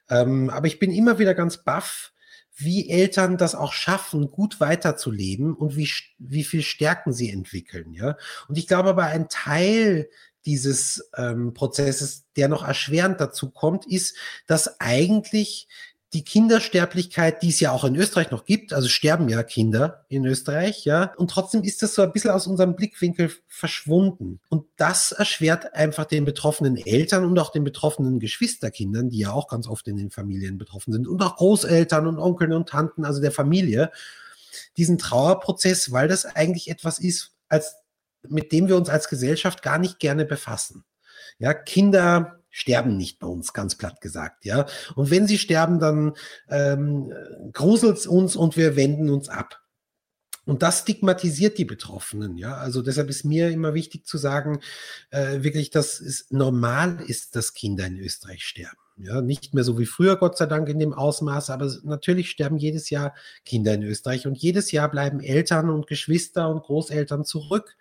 Ähm, 0.09 0.51
aber 0.51 0.67
ich 0.67 0.79
bin 0.79 0.93
immer 0.93 1.19
wieder 1.19 1.35
ganz 1.35 1.59
baff, 1.65 2.13
wie 2.55 2.91
Eltern 2.91 3.37
das 3.37 3.55
auch 3.55 3.73
schaffen, 3.73 4.31
gut 4.31 4.61
weiterzuleben 4.61 5.55
und 5.55 5.77
wie, 5.77 5.89
wie 6.19 6.45
viel 6.45 6.63
Stärken 6.63 7.13
sie 7.13 7.31
entwickeln, 7.31 7.93
ja. 7.93 8.17
Und 8.49 8.59
ich 8.59 8.67
glaube 8.67 8.89
aber 8.89 9.05
ein 9.05 9.29
Teil 9.29 10.09
dieses 10.45 11.11
ähm, 11.17 11.55
Prozesses, 11.55 12.25
der 12.37 12.49
noch 12.49 12.67
erschwerend 12.67 13.21
dazu 13.21 13.51
kommt, 13.51 13.87
ist, 13.87 14.17
dass 14.47 14.81
eigentlich 14.81 15.69
die 16.15 16.25
Kindersterblichkeit, 16.25 17.43
die 17.43 17.51
es 17.51 17.61
ja 17.61 17.71
auch 17.71 17.85
in 17.85 17.95
Österreich 17.95 18.31
noch 18.31 18.47
gibt, 18.47 18.73
also 18.73 18.89
sterben 18.89 19.29
ja 19.29 19.43
Kinder 19.43 20.07
in 20.09 20.25
Österreich, 20.25 20.87
ja, 20.87 21.13
und 21.17 21.31
trotzdem 21.31 21.63
ist 21.63 21.83
das 21.83 21.95
so 21.95 22.01
ein 22.01 22.13
bisschen 22.13 22.31
aus 22.31 22.47
unserem 22.47 22.77
Blickwinkel 22.77 23.31
verschwunden. 23.47 24.41
Und 24.49 24.65
das 24.77 25.13
erschwert 25.13 25.75
einfach 25.75 26.07
den 26.07 26.25
betroffenen 26.25 26.79
Eltern 26.79 27.27
und 27.27 27.39
auch 27.39 27.53
den 27.53 27.63
betroffenen 27.63 28.21
Geschwisterkindern, 28.21 29.11
die 29.11 29.19
ja 29.19 29.33
auch 29.33 29.49
ganz 29.49 29.69
oft 29.69 29.87
in 29.87 29.99
den 29.99 30.11
Familien 30.11 30.57
betroffen 30.57 30.93
sind, 30.95 31.07
und 31.07 31.23
auch 31.23 31.37
Großeltern 31.37 32.07
und 32.07 32.19
Onkeln 32.19 32.55
und 32.55 32.71
Tanten, 32.71 33.05
also 33.05 33.21
der 33.21 33.33
Familie, 33.33 33.91
diesen 34.79 34.97
Trauerprozess, 34.97 35.93
weil 35.93 36.09
das 36.09 36.25
eigentlich 36.25 36.71
etwas 36.71 36.99
ist, 36.99 37.33
als, 37.51 37.77
mit 38.27 38.51
dem 38.53 38.69
wir 38.69 38.77
uns 38.77 38.89
als 38.89 39.09
Gesellschaft 39.09 39.63
gar 39.63 39.79
nicht 39.79 39.99
gerne 39.99 40.25
befassen. 40.25 40.85
Ja, 41.39 41.53
Kinder 41.53 42.38
sterben 42.51 42.97
nicht 42.97 43.19
bei 43.19 43.27
uns, 43.27 43.53
ganz 43.53 43.77
platt 43.77 44.01
gesagt, 44.01 44.45
ja. 44.45 44.67
Und 44.95 45.11
wenn 45.11 45.27
sie 45.27 45.39
sterben, 45.39 45.79
dann 45.79 46.15
ähm, 46.49 47.13
gruselt 47.53 47.99
es 47.99 48.07
uns 48.07 48.37
und 48.37 48.57
wir 48.57 48.77
wenden 48.77 49.11
uns 49.11 49.29
ab. 49.29 49.61
Und 50.45 50.63
das 50.63 50.81
stigmatisiert 50.81 51.59
die 51.59 51.67
Betroffenen, 51.67 52.39
ja. 52.39 52.57
Also 52.57 52.81
deshalb 52.81 53.11
ist 53.11 53.25
mir 53.25 53.51
immer 53.51 53.75
wichtig 53.75 54.07
zu 54.07 54.17
sagen, 54.17 54.61
äh, 55.11 55.43
wirklich, 55.43 55.71
dass 55.71 56.01
es 56.01 56.31
normal 56.31 57.03
ist, 57.07 57.37
dass 57.37 57.53
Kinder 57.53 57.85
in 57.87 57.99
Österreich 57.99 58.45
sterben. 58.45 58.79
Ja, 58.97 59.21
nicht 59.21 59.55
mehr 59.55 59.63
so 59.63 59.79
wie 59.79 59.87
früher, 59.87 60.17
Gott 60.17 60.37
sei 60.39 60.47
Dank, 60.47 60.69
in 60.69 60.81
dem 60.81 60.93
Ausmaß, 60.93 61.51
aber 61.51 61.71
natürlich 61.85 62.31
sterben 62.31 62.57
jedes 62.57 62.91
Jahr 62.91 63.15
Kinder 63.45 63.75
in 63.75 63.85
Österreich 63.85 64.27
und 64.27 64.37
jedes 64.39 64.73
Jahr 64.73 64.91
bleiben 64.91 65.21
Eltern 65.21 65.71
und 65.71 65.87
Geschwister 65.87 66.49
und 66.49 66.63
Großeltern 66.63 67.25
zurück 67.25 67.77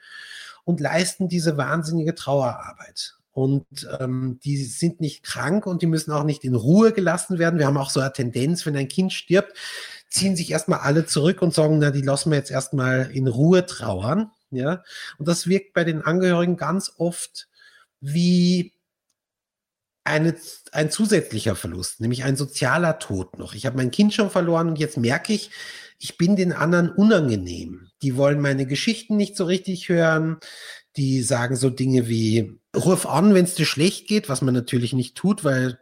und 0.64 0.80
leisten 0.80 1.28
diese 1.28 1.58
wahnsinnige 1.58 2.14
Trauerarbeit 2.14 3.17
und 3.38 3.67
ähm, 4.00 4.39
die 4.43 4.58
sind 4.58 5.00
nicht 5.00 5.21
krank 5.21 5.67
und 5.67 5.84
die 5.84 5.86
müssen 5.86 6.12
auch 6.12 6.23
nicht 6.23 6.43
in 6.43 6.56
Ruhe 6.56 6.91
gelassen 6.91 7.38
werden. 7.38 7.60
Wir 7.60 7.67
haben 7.67 7.78
auch 7.78 7.91
so 7.91 8.00
eine 8.00 8.12
Tendenz, 8.12 8.65
wenn 8.65 8.76
ein 8.76 8.88
Kind 8.88 9.13
stirbt, 9.13 9.56
ziehen 10.10 10.36
sich 10.36 10.50
erstmal 10.50 10.80
alle 10.80 11.06
zurück 11.06 11.43
und 11.43 11.54
sagen, 11.54 11.78
na, 11.78 11.91
die 11.91 12.02
lassen 12.02 12.32
wir 12.32 12.39
jetzt 12.39 12.50
erstmal 12.50 13.12
in 13.12 13.28
Ruhe 13.28 13.67
trauern. 13.67 14.32
Ja, 14.50 14.82
und 15.19 15.28
das 15.28 15.45
wirkt 15.45 15.73
bei 15.73 15.84
den 15.84 16.02
Angehörigen 16.02 16.58
ganz 16.58 16.91
oft 16.97 17.47
wie 18.02 18.73
eine, 20.04 20.36
ein 20.71 20.89
zusätzlicher 20.89 21.56
Verlust, 21.56 22.00
nämlich 22.00 22.23
ein 22.23 22.38
sozialer 22.38 22.97
Tod 22.97 23.38
noch. 23.38 23.54
Ich 23.54 23.67
habe 23.67 23.78
mein 23.78 23.91
Kind 23.91 24.15
schon 24.15 24.32
verloren 24.32 24.69
und 24.69 24.80
jetzt 24.80 24.97
merke 24.97 25.34
ich, 25.34 25.52
ich 26.00 26.17
bin 26.17 26.36
den 26.36 26.54
anderen 26.54 26.89
unangenehm. 26.89 27.89
Die 28.02 28.15
wollen 28.15 28.39
meine 28.39 28.65
Geschichten 28.65 29.15
nicht 29.15 29.36
so 29.36 29.45
richtig 29.45 29.89
hören. 29.89 30.38
Die 30.98 31.22
sagen 31.22 31.56
so 31.56 31.70
Dinge 31.70 32.08
wie, 32.08 32.60
ruf 32.76 33.06
an, 33.06 33.34
wenn 33.34 33.46
es 33.46 33.56
dir 33.56 33.66
schlecht 33.66 34.08
geht, 34.08 34.30
was 34.30 34.42
man 34.42 34.54
natürlich 34.54 34.94
nicht 34.94 35.16
tut, 35.16 35.44
weil 35.44 35.80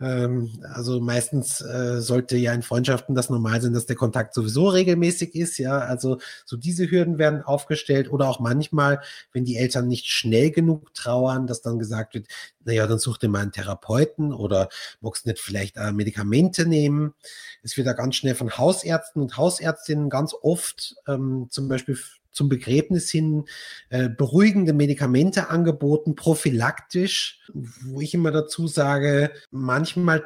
ähm, 0.00 0.50
also 0.74 1.00
meistens 1.00 1.60
äh, 1.60 2.00
sollte 2.00 2.36
ja 2.36 2.52
in 2.52 2.62
Freundschaften 2.62 3.14
das 3.14 3.30
normal 3.30 3.62
sein, 3.62 3.74
dass 3.74 3.86
der 3.86 3.96
Kontakt 3.96 4.34
sowieso 4.34 4.68
regelmäßig 4.68 5.34
ist. 5.34 5.58
Ja, 5.58 5.78
also 5.78 6.18
so 6.44 6.56
diese 6.56 6.90
Hürden 6.90 7.18
werden 7.18 7.42
aufgestellt 7.42 8.10
oder 8.10 8.28
auch 8.28 8.40
manchmal, 8.40 9.00
wenn 9.32 9.44
die 9.44 9.56
Eltern 9.56 9.86
nicht 9.86 10.06
schnell 10.06 10.50
genug 10.50 10.92
trauern, 10.94 11.46
dass 11.46 11.62
dann 11.62 11.78
gesagt 11.78 12.14
wird, 12.14 12.26
naja, 12.64 12.86
dann 12.86 12.98
such 12.98 13.18
dir 13.18 13.28
mal 13.28 13.42
einen 13.42 13.52
Therapeuten 13.52 14.32
oder 14.32 14.68
magst 15.00 15.26
nicht 15.26 15.38
vielleicht 15.38 15.76
äh, 15.76 15.92
Medikamente 15.92 16.66
nehmen. 16.66 17.14
Es 17.62 17.76
wird 17.76 17.86
da 17.86 17.92
ganz 17.92 18.16
schnell 18.16 18.34
von 18.34 18.58
Hausärzten 18.58 19.22
und 19.22 19.36
Hausärztinnen 19.36 20.10
ganz 20.10 20.34
oft 20.42 20.96
ähm, 21.06 21.46
zum 21.50 21.68
Beispiel 21.68 21.96
zum 22.34 22.48
Begräbnis 22.48 23.10
hin 23.10 23.46
äh, 23.88 24.08
beruhigende 24.08 24.72
Medikamente 24.72 25.48
angeboten, 25.48 26.14
prophylaktisch, 26.14 27.40
wo 27.52 28.00
ich 28.00 28.12
immer 28.12 28.30
dazu 28.30 28.66
sage, 28.66 29.30
manchmal 29.50 30.18
äh, 30.18 30.22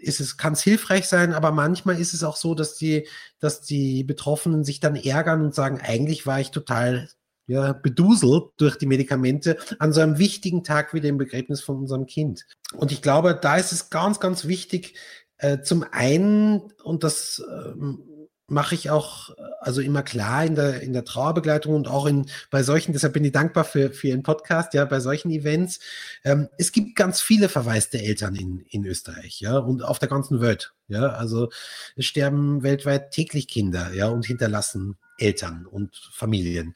ist 0.00 0.20
es, 0.20 0.36
kann 0.36 0.54
es 0.54 0.62
hilfreich 0.62 1.06
sein, 1.06 1.34
aber 1.34 1.50
manchmal 1.50 2.00
ist 2.00 2.14
es 2.14 2.24
auch 2.24 2.36
so, 2.36 2.54
dass 2.54 2.76
die, 2.76 3.06
dass 3.38 3.60
die 3.60 4.04
Betroffenen 4.04 4.64
sich 4.64 4.80
dann 4.80 4.96
ärgern 4.96 5.42
und 5.42 5.54
sagen, 5.54 5.80
eigentlich 5.82 6.26
war 6.26 6.40
ich 6.40 6.50
total 6.50 7.08
ja, 7.46 7.72
beduselt 7.72 8.44
durch 8.58 8.76
die 8.76 8.86
Medikamente 8.86 9.58
an 9.80 9.92
so 9.92 10.00
einem 10.00 10.18
wichtigen 10.18 10.62
Tag 10.62 10.94
wie 10.94 11.00
dem 11.00 11.18
Begräbnis 11.18 11.60
von 11.60 11.78
unserem 11.78 12.06
Kind. 12.06 12.46
Und 12.76 12.92
ich 12.92 13.02
glaube, 13.02 13.36
da 13.40 13.56
ist 13.56 13.72
es 13.72 13.90
ganz, 13.90 14.20
ganz 14.20 14.46
wichtig, 14.46 14.94
äh, 15.38 15.62
zum 15.62 15.84
einen, 15.90 16.72
und 16.84 17.02
das 17.02 17.42
ähm, 17.50 18.04
mache 18.50 18.74
ich 18.74 18.90
auch 18.90 19.30
also 19.60 19.80
immer 19.80 20.02
klar 20.02 20.44
in 20.44 20.54
der, 20.54 20.80
in 20.80 20.92
der 20.92 21.04
Trauerbegleitung 21.04 21.74
und 21.74 21.86
auch 21.86 22.06
in, 22.06 22.26
bei 22.50 22.62
solchen, 22.62 22.92
deshalb 22.92 23.12
bin 23.12 23.24
ich 23.24 23.32
dankbar 23.32 23.64
für, 23.64 23.90
für 23.90 24.08
Ihren 24.08 24.22
Podcast, 24.22 24.74
ja, 24.74 24.84
bei 24.84 25.00
solchen 25.00 25.30
Events. 25.30 25.80
Ähm, 26.24 26.48
es 26.58 26.72
gibt 26.72 26.96
ganz 26.96 27.20
viele 27.20 27.48
verwaiste 27.48 28.00
Eltern 28.00 28.34
in, 28.34 28.64
in 28.70 28.84
Österreich, 28.86 29.40
ja, 29.40 29.58
und 29.58 29.82
auf 29.82 29.98
der 29.98 30.08
ganzen 30.08 30.40
Welt, 30.40 30.72
ja. 30.88 31.08
Also 31.08 31.50
es 31.96 32.06
sterben 32.06 32.62
weltweit 32.62 33.10
täglich 33.10 33.48
Kinder, 33.48 33.92
ja, 33.92 34.08
und 34.08 34.26
hinterlassen 34.26 34.96
Eltern 35.18 35.66
und 35.66 35.94
Familien. 36.12 36.74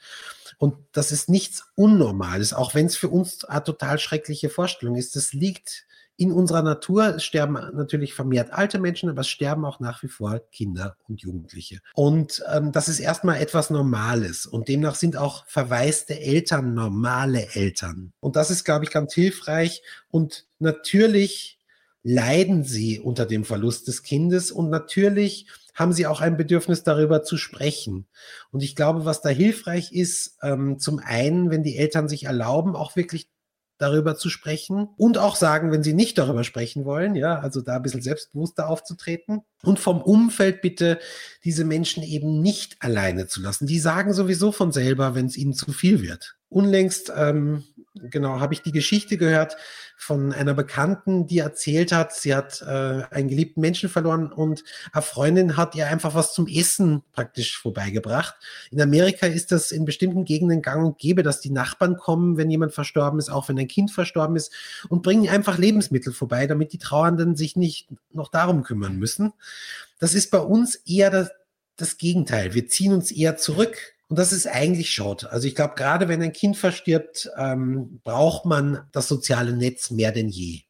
Und 0.59 0.77
das 0.93 1.11
ist 1.11 1.29
nichts 1.29 1.65
Unnormales, 1.75 2.53
auch 2.53 2.75
wenn 2.75 2.87
es 2.87 2.97
für 2.97 3.09
uns 3.09 3.45
eine 3.45 3.65
total 3.65 3.99
schreckliche 3.99 4.51
Vorstellung 4.51 4.97
ist. 4.97 5.17
Das 5.17 5.33
liegt 5.33 5.87
in 6.17 6.33
unserer 6.33 6.63
Natur 6.63 7.19
sterben 7.19 7.55
natürlich 7.75 8.15
vermehrt 8.15 8.53
alte 8.53 8.79
Menschen, 8.79 9.09
aber 9.09 9.23
es 9.23 9.29
sterben 9.29 9.65
auch 9.65 9.81
nach 9.81 10.03
wie 10.03 10.09
vor 10.09 10.41
Kinder 10.53 10.97
und 11.09 11.23
Jugendliche. 11.23 11.81
Und 11.95 12.43
ähm, 12.53 12.71
das 12.71 12.89
ist 12.89 13.01
erstmal 13.01 13.41
etwas 13.41 13.71
Normales. 13.71 14.47
Und 14.47 14.69
demnach 14.69 14.95
sind 14.95 15.17
auch 15.17 15.45
verwaiste 15.47 16.19
Eltern 16.21 16.75
normale 16.75 17.55
Eltern. 17.55 18.13
Und 18.21 18.37
das 18.37 18.51
ist, 18.51 18.65
glaube 18.65 18.85
ich, 18.85 18.91
ganz 18.91 19.13
hilfreich. 19.13 19.83
Und 20.11 20.47
natürlich 20.61 21.59
leiden 22.05 22.63
sie 22.63 23.01
unter 23.01 23.27
dem 23.27 23.45
Verlust 23.45 23.89
des 23.89 24.03
Kindes 24.03 24.53
und 24.53 24.71
natürlich 24.71 25.49
haben 25.75 25.93
sie 25.93 26.07
auch 26.07 26.21
ein 26.21 26.37
Bedürfnis 26.37 26.85
darüber 26.85 27.25
zu 27.25 27.37
sprechen. 27.37 28.07
Und 28.53 28.63
ich 28.63 28.77
glaube, 28.77 29.05
was 29.05 29.23
da 29.23 29.31
hilfreich 29.31 29.93
ist, 29.93 30.39
ähm, 30.43 30.79
zum 30.79 31.01
einen, 31.01 31.51
wenn 31.51 31.65
die 31.65 31.77
Eltern 31.77 32.09
sich 32.09 32.25
erlauben, 32.25 32.77
auch 32.77 32.95
wirklich 32.95 33.29
darüber 33.85 34.17
zu 34.17 34.31
sprechen 34.31 34.89
und 34.97 35.19
auch 35.19 35.37
sagen, 35.37 35.71
wenn 35.71 35.83
sie 35.83 35.93
nicht 35.93 36.17
darüber 36.19 36.43
sprechen 36.43 36.85
wollen, 36.85 37.15
ja, 37.15 37.39
also 37.39 37.61
da 37.61 37.77
ein 37.77 37.83
bisschen 37.83 38.03
selbstbewusster 38.03 38.69
aufzutreten 38.69 39.43
und 39.63 39.79
vom 39.79 40.01
Umfeld 40.01 40.63
bitte 40.63 40.99
diese 41.45 41.65
Menschen 41.65 42.03
eben 42.03 42.41
nicht 42.41 42.77
alleine 42.81 43.27
zu 43.27 43.43
lassen. 43.43 43.67
Die 43.67 43.79
sagen 43.79 44.15
sowieso 44.15 44.53
von 44.53 44.73
selber, 44.73 45.15
wenn 45.15 45.27
es 45.27 45.37
ihnen 45.37 45.53
zu 45.53 45.73
viel 45.73 46.03
wird. 46.03 46.37
Unlängst 46.49 47.13
ähm, 47.15 47.65
genau, 47.95 48.41
habe 48.41 48.55
ich 48.55 48.63
die 48.63 48.73
Geschichte 48.73 49.17
gehört 49.17 49.57
von 49.97 50.33
einer 50.33 50.55
Bekannten, 50.55 51.27
die 51.27 51.39
erzählt 51.39 51.93
hat, 51.93 52.13
sie 52.13 52.35
hat 52.35 52.63
äh, 52.63 53.03
einen 53.11 53.29
geliebten 53.29 53.61
Menschen 53.61 53.89
verloren 53.89 54.33
und 54.33 54.65
eine 54.93 55.03
Freundin 55.03 55.57
hat 55.57 55.75
ihr 55.75 55.87
einfach 55.87 56.15
was 56.15 56.35
zum 56.35 56.49
Essen 56.49 57.03
praktisch 57.13 57.59
vorbeigebracht. 57.59 58.35
In 58.71 58.81
Amerika 58.81 59.27
ist 59.27 59.53
das 59.53 59.71
in 59.71 59.85
bestimmten 59.85 60.25
Gegenden 60.25 60.63
gang 60.63 60.85
und 60.85 60.99
gäbe, 60.99 61.23
dass 61.23 61.41
die 61.41 61.51
Nachbarn 61.51 61.97
kommen, 61.97 62.37
wenn 62.37 62.51
jemand 62.51 62.75
verstorben 62.75 63.19
ist, 63.19 63.31
auch 63.31 63.49
wenn 63.49 63.59
ein 63.59 63.69
Kind 63.69 63.93
verstorben 63.93 64.37
ist 64.37 64.53
und 64.89 65.03
bringen 65.03 65.29
einfach 65.29 65.59
Lebensmittel 65.59 66.13
vorbei, 66.13 66.47
damit 66.47 66.73
die 66.73 66.79
Trauernden 66.79 67.37
sich 67.37 67.57
nicht 67.57 67.89
noch 68.13 68.31
darum 68.31 68.65
kümmern 68.65 68.97
müssen. 68.97 69.33
Das 70.01 70.15
ist 70.15 70.31
bei 70.31 70.39
uns 70.39 70.75
eher 70.75 71.11
das, 71.11 71.31
das 71.77 71.97
Gegenteil. 71.99 72.55
Wir 72.55 72.67
ziehen 72.67 72.93
uns 72.93 73.13
eher 73.13 73.37
zurück 73.37 73.94
und 74.09 74.19
das 74.19 74.33
ist 74.33 74.47
eigentlich 74.47 74.91
schade. 74.91 75.31
Also 75.31 75.49
ich 75.49 75.55
glaube, 75.55 75.75
gerade 75.77 76.09
wenn 76.09 76.23
ein 76.23 76.33
Kind 76.33 76.57
verstirbt, 76.57 77.31
ähm, 77.37 78.01
braucht 78.05 78.45
man 78.45 78.87
das 78.93 79.09
soziale 79.09 79.57
Netz 79.57 79.91
mehr 79.91 80.13
denn 80.13 80.29
je. 80.29 80.61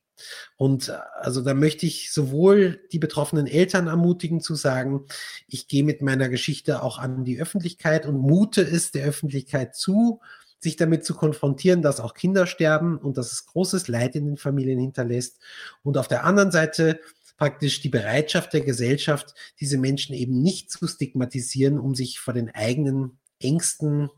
Und 0.56 0.88
äh, 0.88 0.98
also 1.20 1.40
da 1.40 1.54
möchte 1.54 1.86
ich 1.86 2.12
sowohl 2.12 2.80
die 2.92 2.98
betroffenen 2.98 3.46
Eltern 3.46 3.88
ermutigen 3.88 4.40
zu 4.40 4.54
sagen, 4.54 5.06
ich 5.48 5.68
gehe 5.68 5.84
mit 5.84 6.00
meiner 6.00 6.28
Geschichte 6.28 6.82
auch 6.82 6.98
an 6.98 7.24
die 7.24 7.40
Öffentlichkeit 7.40 8.06
und 8.06 8.16
mute 8.18 8.62
es 8.62 8.92
der 8.92 9.04
Öffentlichkeit 9.06 9.74
zu, 9.74 10.20
sich 10.60 10.76
damit 10.76 11.04
zu 11.04 11.14
konfrontieren, 11.14 11.82
dass 11.82 12.00
auch 12.00 12.14
Kinder 12.14 12.46
sterben 12.46 12.96
und 12.96 13.18
dass 13.18 13.32
es 13.32 13.46
großes 13.46 13.88
Leid 13.88 14.16
in 14.16 14.26
den 14.26 14.36
Familien 14.36 14.78
hinterlässt. 14.78 15.38
Und 15.82 15.98
auf 15.98 16.08
der 16.08 16.24
anderen 16.24 16.52
Seite 16.52 17.00
praktisch 17.36 17.80
die 17.80 17.88
Bereitschaft 17.88 18.52
der 18.52 18.60
Gesellschaft, 18.60 19.34
diese 19.60 19.76
Menschen 19.76 20.14
eben 20.14 20.40
nicht 20.40 20.70
zu 20.70 20.86
stigmatisieren, 20.86 21.78
um 21.78 21.94
sich 21.94 22.20
vor 22.20 22.32
den 22.32 22.48
eigenen 22.54 23.18
Ängsten 23.44 24.10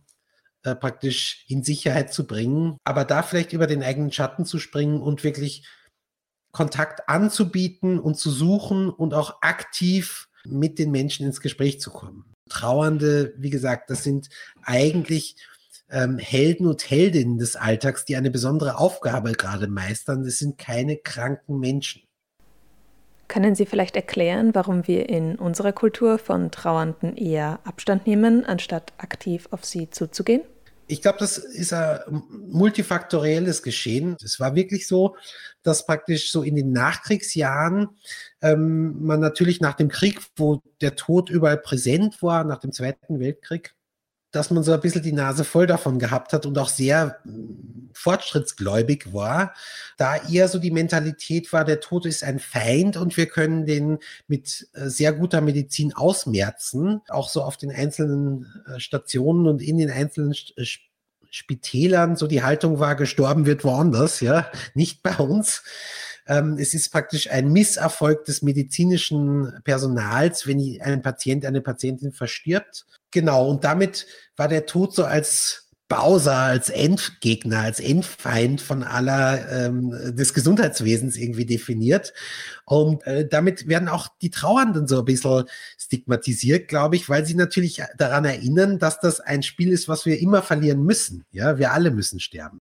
äh, 0.63 0.75
praktisch 0.75 1.45
in 1.49 1.63
Sicherheit 1.63 2.13
zu 2.13 2.27
bringen, 2.27 2.79
aber 2.85 3.05
da 3.05 3.23
vielleicht 3.23 3.53
über 3.53 3.67
den 3.67 3.83
eigenen 3.83 4.13
Schatten 4.13 4.45
zu 4.45 4.59
springen 4.59 5.01
und 5.01 5.25
wirklich 5.25 5.67
Kontakt 6.53 7.09
anzubieten 7.09 7.99
und 7.99 8.17
zu 8.17 8.31
suchen 8.31 8.89
und 8.89 9.13
auch 9.13 9.43
aktiv 9.43 10.29
mit 10.45 10.79
den 10.79 10.91
Menschen 10.91 11.27
ins 11.27 11.41
Gespräch 11.41 11.81
zu 11.81 11.91
kommen. 11.91 12.33
Trauernde, 12.49 13.35
wie 13.37 13.51
gesagt, 13.51 13.91
das 13.91 14.05
sind 14.05 14.29
eigentlich 14.63 15.37
ähm, 15.91 16.19
Helden 16.19 16.67
und 16.67 16.89
Heldinnen 16.89 17.39
des 17.39 17.57
Alltags, 17.57 18.05
die 18.05 18.17
eine 18.17 18.31
besondere 18.31 18.79
Aufgabe 18.79 19.33
gerade 19.33 19.69
meistern. 19.69 20.25
Das 20.25 20.39
sind 20.39 20.59
keine 20.59 20.97
kranken 20.97 21.59
Menschen. 21.59 22.06
Können 23.29 23.55
Sie 23.55 23.67
vielleicht 23.67 23.97
erklären, 23.97 24.55
warum 24.55 24.87
wir 24.87 25.09
in 25.09 25.37
unserer 25.37 25.73
Kultur 25.73 26.19
von 26.19 26.51
Trauernden 26.51 27.17
eher 27.17 27.59
Abstand 27.65 28.07
nehmen, 28.07 28.45
anstatt 28.45 28.93
aktiv 28.99 29.49
auf 29.51 29.65
sie 29.65 29.91
zuzugehen? 29.91 30.43
Ich 30.89 31.03
glaube, 31.03 31.19
das 31.19 31.37
ist 31.37 31.73
ein 31.73 32.23
multifaktorielles 32.31 33.65
Geschehen. 33.65 34.17
Es 34.23 34.39
war 34.39 34.55
wirklich 34.55 34.87
so, 34.87 35.17
dass 35.65 35.85
praktisch 35.85 36.31
so 36.31 36.45
in 36.45 36.55
den 36.55 36.71
Nachkriegsjahren 36.71 37.89
ähm, 38.41 39.05
man 39.05 39.19
natürlich 39.19 39.61
nach 39.61 39.75
dem 39.75 39.89
Krieg, 39.89 40.21
wo 40.37 40.63
der 40.81 40.95
Tod 40.95 41.29
überall 41.29 41.59
präsent 41.59 42.23
war, 42.23 42.45
nach 42.45 42.61
dem 42.61 42.71
Zweiten 42.71 43.19
Weltkrieg, 43.19 43.75
dass 44.31 44.51
man 44.51 44.63
so 44.63 44.73
ein 44.73 44.81
bisschen 44.81 45.03
die 45.03 45.13
Nase 45.13 45.45
voll 45.45 45.67
davon 45.67 45.99
gehabt 45.99 46.33
hat 46.33 46.47
und 46.47 46.59
auch 46.59 46.69
sehr 46.69 47.19
mm, 47.25 47.91
fortschrittsgläubig 47.95 49.13
war, 49.13 49.55
da 49.97 50.17
eher 50.17 50.49
so 50.49 50.59
die 50.59 50.71
Mentalität 50.71 51.53
war, 51.53 51.65
der 51.65 51.81
Tod 51.81 52.07
ist 52.07 52.23
ein 52.23 52.39
Feind 52.39 52.97
und 52.97 53.17
wir 53.17 53.27
können 53.27 53.67
den 53.67 53.99
mit 54.29 54.69
äh, 54.75 54.89
sehr 54.89 55.13
guter 55.13 55.41
Medizin 55.41 55.95
ausmerzen, 55.95 57.01
auch 57.09 57.29
so 57.29 57.43
auf 57.43 57.57
den 57.57 57.71
einzelnen 57.71 58.47
äh, 58.67 58.81
Stationen 58.81 59.47
und 59.47 59.63
in 59.63 59.79
den 59.79 59.91
einzelnen 59.91 60.35
äh, 60.57 60.65
Spitälern, 61.31 62.17
so 62.17 62.27
die 62.27 62.43
Haltung 62.43 62.79
war, 62.79 62.97
gestorben 62.97 63.47
wird 63.47 63.65
woanders, 63.65 64.21
ja, 64.21 64.51
nicht 64.75 65.03
bei 65.03 65.17
uns. 65.17 65.63
Ähm, 66.27 66.57
es 66.59 66.75
ist 66.75 66.91
praktisch 66.91 67.31
ein 67.31 67.53
Misserfolg 67.53 68.25
des 68.25 68.43
medizinischen 68.43 69.53
Personals, 69.65 70.47
wenn 70.47 70.81
ein 70.81 71.03
Patient, 71.03 71.45
eine 71.45 71.61
Patientin 71.61 72.13
verstirbt. 72.13 72.87
Genau, 73.11 73.49
und 73.49 73.65
damit 73.65 74.07
war 74.37 74.49
der 74.49 74.67
Tod 74.67 74.95
so 74.95 75.05
als 75.05 75.67
Bowser 75.89 76.35
als 76.37 76.69
Endgegner, 76.69 77.61
als 77.61 77.79
Endfeind 77.79 78.61
von 78.61 78.83
aller 78.83 79.49
ähm, 79.53 79.93
des 80.17 80.35
Gesundheitswesens 80.35 81.17
irgendwie 81.17 81.47
definiert. 81.47 82.13
Und 82.65 83.07
äh, 83.07 83.27
damit 83.29 83.69
werden 83.69 83.89
auch 83.89 84.09
die 84.21 84.31
Trauernden 84.31 84.89
so 84.89 84.99
ein 84.99 85.05
bisschen 85.05 85.45
stigmatisiert, 85.79 86.67
glaube 86.67 86.97
ich, 86.97 87.09
weil 87.09 87.25
sie 87.25 87.35
natürlich 87.35 87.83
daran 87.97 88.25
erinnern, 88.25 88.81
dass 88.81 88.99
das 88.99 89.21
ein 89.21 89.45
Spiel 89.45 89.71
ist, 89.71 89.89
was 89.89 90.07
wir 90.07 90.19
immer 90.19 90.43
verlieren 90.43 90.83
müssen. 90.83 91.25
Ja, 91.31 91.59
wir 91.59 91.73
alle 91.73 91.93
müssen 91.93 92.19
sterben. 92.19 92.61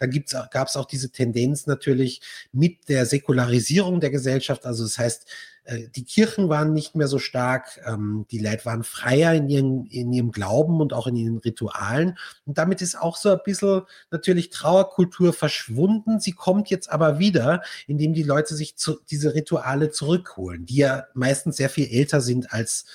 Da 0.00 0.06
gab 0.50 0.68
es 0.68 0.76
auch 0.76 0.86
diese 0.86 1.10
Tendenz 1.10 1.66
natürlich 1.66 2.20
mit 2.52 2.88
der 2.88 3.06
Säkularisierung 3.06 4.00
der 4.00 4.10
Gesellschaft. 4.10 4.66
Also 4.66 4.84
das 4.84 4.98
heißt, 4.98 5.26
äh, 5.64 5.88
die 5.94 6.04
Kirchen 6.04 6.48
waren 6.48 6.72
nicht 6.72 6.94
mehr 6.94 7.06
so 7.06 7.18
stark, 7.18 7.80
ähm, 7.86 8.26
die 8.30 8.38
Leute 8.38 8.64
waren 8.64 8.82
freier 8.82 9.34
in, 9.34 9.48
ihren, 9.48 9.86
in 9.86 10.12
ihrem 10.12 10.32
Glauben 10.32 10.80
und 10.80 10.92
auch 10.92 11.06
in 11.06 11.16
ihren 11.16 11.38
Ritualen. 11.38 12.16
Und 12.46 12.58
damit 12.58 12.82
ist 12.82 12.98
auch 12.98 13.16
so 13.16 13.30
ein 13.30 13.40
bisschen 13.44 13.82
natürlich 14.10 14.50
Trauerkultur 14.50 15.32
verschwunden. 15.32 16.18
Sie 16.18 16.32
kommt 16.32 16.70
jetzt 16.70 16.90
aber 16.90 17.18
wieder, 17.18 17.62
indem 17.86 18.14
die 18.14 18.22
Leute 18.22 18.54
sich 18.54 18.76
zu, 18.76 18.98
diese 19.10 19.34
Rituale 19.34 19.90
zurückholen, 19.90 20.66
die 20.66 20.76
ja 20.76 21.04
meistens 21.14 21.56
sehr 21.56 21.70
viel 21.70 21.88
älter 21.90 22.20
sind 22.20 22.52
als 22.52 22.86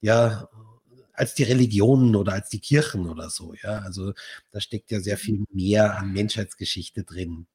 ja 0.00 0.48
als 1.18 1.34
die 1.34 1.42
Religionen 1.42 2.16
oder 2.16 2.32
als 2.32 2.48
die 2.48 2.60
Kirchen 2.60 3.08
oder 3.08 3.30
so. 3.30 3.54
Ja, 3.62 3.78
also 3.80 4.12
da 4.52 4.60
steckt 4.60 4.90
ja 4.90 5.00
sehr 5.00 5.16
viel 5.16 5.44
mehr 5.52 5.98
an 5.98 6.12
Menschheitsgeschichte 6.12 7.04
drin. 7.04 7.46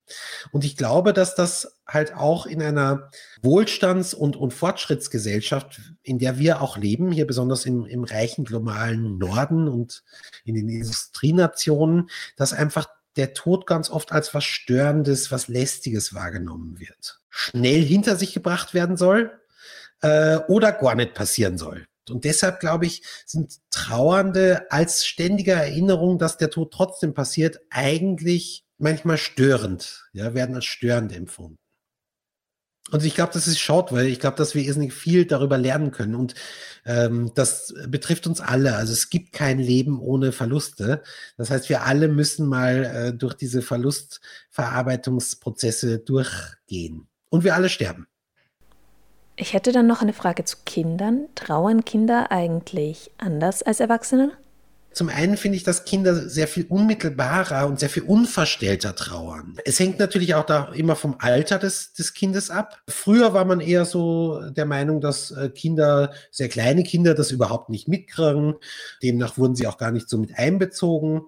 Und 0.52 0.66
ich 0.66 0.76
glaube, 0.76 1.14
dass 1.14 1.36
das 1.36 1.80
halt 1.88 2.14
auch 2.14 2.46
in 2.46 2.62
einer 2.62 3.10
Wohlstands- 3.42 4.14
und, 4.14 4.36
und 4.36 4.54
Fortschrittsgesellschaft, 4.54 5.82
in 6.04 6.20
der 6.20 6.40
wir 6.40 6.62
auch 6.62 6.78
leben, 6.78 7.12
hier 7.12 7.26
besonders 7.26 7.66
im, 7.66 7.86
im 7.86 8.04
reichen 8.04 8.46
globalen 8.46 9.18
Norden 9.18 9.68
und 9.68 10.04
in 10.44 10.56
den 10.56 10.70
Industrienationen, 10.70 12.10
dass 12.36 12.54
einfach 12.54 12.88
der 13.16 13.34
Tod 13.34 13.68
ganz 13.68 13.90
oft 13.90 14.12
als 14.12 14.34
was 14.34 14.44
Störendes, 14.44 15.32
was 15.32 15.48
Lästiges 15.48 16.14
wahrgenommen 16.14 16.80
wird. 16.80 17.20
Schnell 17.30 17.82
hinter 17.82 18.16
sich 18.16 18.34
gebracht 18.34 18.74
werden 18.74 18.98
soll 18.98 19.32
äh, 20.02 20.38
oder 20.48 20.72
gar 20.72 20.96
nicht 20.96 21.14
passieren 21.14 21.58
soll. 21.58 21.86
Und 22.10 22.26
deshalb, 22.26 22.60
glaube 22.60 22.86
ich, 22.86 23.04
sind 23.26 23.60
Trauernde 23.72 24.70
als 24.72 25.06
ständige 25.06 25.54
Erinnerung, 25.54 26.20
dass 26.20 26.38
der 26.38 26.50
Tod 26.50 26.74
trotzdem 26.74 27.14
passiert, 27.14 27.60
eigentlich 27.70 28.66
manchmal 28.78 29.18
störend, 29.18 30.06
ja, 30.14 30.34
werden 30.34 30.56
als 30.56 30.66
störend 30.66 31.16
empfunden. 31.16 31.58
Und 32.92 33.04
ich 33.04 33.16
glaube, 33.16 33.34
das 33.34 33.48
ist 33.48 33.60
schaut, 33.60 33.92
weil 33.92 34.06
ich 34.08 34.20
glaube, 34.20 34.38
dass 34.38 34.56
wir 34.56 34.64
irrsinnig 34.64 34.94
viel 34.94 35.26
darüber 35.26 35.58
lernen 35.58 35.92
können. 35.92 36.16
Und 36.16 36.36
ähm, 36.86 37.32
das 37.34 37.74
betrifft 37.88 38.28
uns 38.28 38.42
alle. 38.42 38.76
Also 38.76 38.94
es 38.94 39.10
gibt 39.10 39.34
kein 39.34 39.58
Leben 39.58 40.00
ohne 40.00 40.32
Verluste. 40.32 41.02
Das 41.38 41.50
heißt, 41.50 41.70
wir 41.70 41.84
alle 41.84 42.10
müssen 42.10 42.46
mal 42.46 42.84
äh, 42.84 43.14
durch 43.14 43.34
diese 43.34 43.62
Verlustverarbeitungsprozesse 43.62 46.00
durchgehen. 46.00 47.08
Und 47.30 47.44
wir 47.44 47.56
alle 47.56 47.70
sterben. 47.70 48.08
Ich 49.36 49.54
hätte 49.54 49.72
dann 49.72 49.88
noch 49.88 50.02
eine 50.02 50.14
Frage 50.14 50.46
zu 50.46 50.58
Kindern. 50.66 51.28
Trauern 51.34 51.86
Kinder 51.86 52.32
eigentlich 52.32 53.10
anders 53.18 53.64
als 53.64 53.80
Erwachsene? 53.80 54.32
Zum 54.92 55.10
einen 55.10 55.38
finde 55.38 55.58
ich, 55.58 55.64
dass 55.64 55.86
Kinder 55.86 56.14
sehr 56.30 56.48
viel 56.48 56.68
unmittelbarer 56.70 57.66
und 57.66 57.80
sehr 57.80 57.90
viel 57.90 58.04
unverstellter 58.04 58.96
trauern. 58.96 59.58
Es 59.66 59.80
hängt 59.80 59.98
natürlich 59.98 60.36
auch 60.36 60.46
da 60.46 60.72
immer 60.74 60.96
vom 60.96 61.16
Alter 61.18 61.58
des, 61.58 61.94
des 61.94 62.14
Kindes 62.14 62.52
ab. 62.52 62.80
Früher 62.88 63.34
war 63.34 63.46
man 63.46 63.60
eher 63.60 63.86
so 63.86 64.40
der 64.52 64.68
Meinung, 64.68 65.02
dass 65.02 65.32
äh, 65.32 65.50
Kinder, 65.50 66.14
sehr 66.30 66.48
kleine 66.48 66.84
Kinder, 66.84 67.16
das 67.16 67.32
überhaupt 67.32 67.70
nicht 67.70 67.88
mitkriegen. 67.88 68.54
Demnach 69.02 69.40
wurden 69.40 69.56
sie 69.56 69.66
auch 69.66 69.80
gar 69.80 69.92
nicht 69.92 70.10
so 70.10 70.20
mit 70.20 70.38
einbezogen. 70.38 71.24